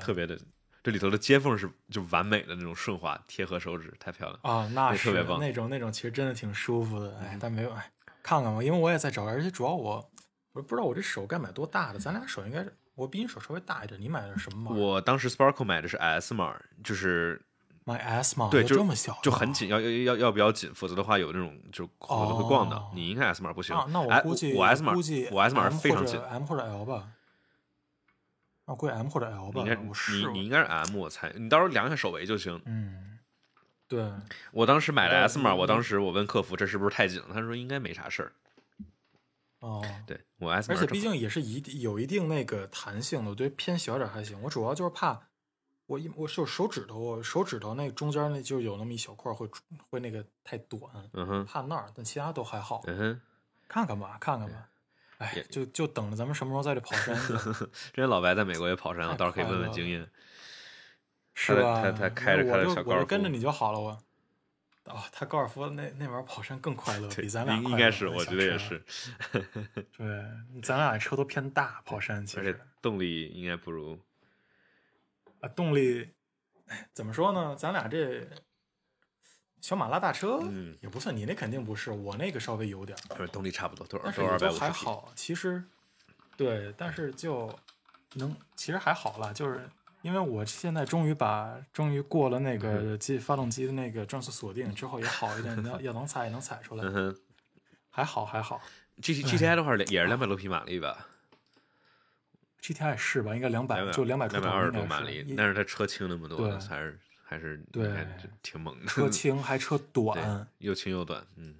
[0.00, 0.38] 特别的，
[0.82, 4.38] 这里头的接缝是就完美的那种顺滑贴合手指，太漂亮。
[4.42, 7.18] 啊，那是那特别棒嗯那种那种，其实真的挺舒服的。
[7.18, 7.90] 哎，但没有哎，
[8.22, 10.10] 看看吧，因为我也在找，而且主要我
[10.52, 14.76] 我不知道我这手该买多大的，咱俩手应该是我比你手稍微大一点，你买的是什么码？
[14.76, 17.40] 我当时 Sparkle 买的是 S 码，就是
[17.84, 19.52] 买 S 码，对，就有这么小，就很。
[19.52, 22.76] 紧，要要要要比较紧，否则的话有那种就口子会逛到。
[22.78, 27.08] 哦你应该 S 码不行，啊，那我哎估计我 S 码估计我 S 码是非常紧，M 或者 L 吧。
[28.70, 32.62] 那我估计 M 或者 L 吧你应该，你你应该是 M，我猜，你到时候量一下手围就行。
[32.66, 33.18] 嗯，
[33.88, 34.12] 对，
[34.52, 38.32] 我当时买的 S 码，我我当时我问客服这是不是太紧了，他说应该没啥事儿。
[39.58, 44.40] 哦，对我 S 码，而且毕竟也是一定有一定那个弹性的，我觉得偏小点儿还行。
[44.40, 45.20] 我主要就是怕
[45.86, 49.50] 我一我手手指头，我手指头那中间那就有那么一小块会
[49.90, 50.80] 会那个太短，
[51.14, 52.82] 嗯哼，怕那儿，但其他都还好。
[52.86, 53.20] 嗯哼，
[53.66, 54.68] 看看吧，看看吧。
[55.20, 57.32] 哎也，就就等着咱们什么时候再去跑山去，
[57.92, 60.10] 之前老白在美国也跑山，我到时候可以问问经验。
[61.34, 61.80] 是吧？
[61.80, 63.90] 他他开着开着小高尔夫我就跟着你就好了，我。
[64.86, 68.82] 哦，他高尔夫那那玩意儿跑山更快乐，比咱俩应应该是，我觉得也是，
[69.96, 70.24] 对，
[70.62, 73.98] 咱俩车都偏大，跑山其实动力应该不如。
[75.40, 76.10] 啊，动力
[76.66, 77.54] 哎怎么说呢？
[77.56, 78.26] 咱俩这
[79.60, 84.84] 小马拉大车，嗯也不算，你那肯定不是，我那个稍微有点儿，不是动力差不多，都是但是都是也都还二百五十匹。
[84.86, 85.12] 好。
[85.14, 85.62] 其实，
[86.36, 87.52] 对，但是就
[88.14, 89.68] 能，其实还好啦，就是
[90.02, 97.14] 因为我现在终于把终于过了那嗯个机发动机的那个转速锁定之后也好一点，要要能踩也能踩出来，嗯，
[97.90, 98.60] 还好还好。
[99.02, 101.06] G T G T I 的话也是两百多匹马力吧
[102.62, 103.34] ，GTI 是吧？
[103.34, 106.98] 应该两百，两就两百出头，两百二十多马力，但是它车轻那么多，对还是
[107.30, 108.04] 还是对还
[108.42, 111.54] 挺猛的，车 轻还车短，，又轻又短，嗯，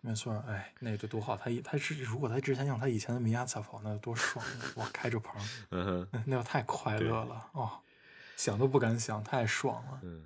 [0.00, 0.32] 没错。
[0.48, 1.36] 哎，那这多好！
[1.36, 4.42] 他一他是如果他之前用他以前的米亚萨跑，那多爽！
[4.76, 5.38] 哇，开着棚，
[5.72, 7.70] 嗯哼，那那要太快乐了哦，
[8.34, 10.00] 想都不敢想，太爽了。
[10.04, 10.24] 嗯。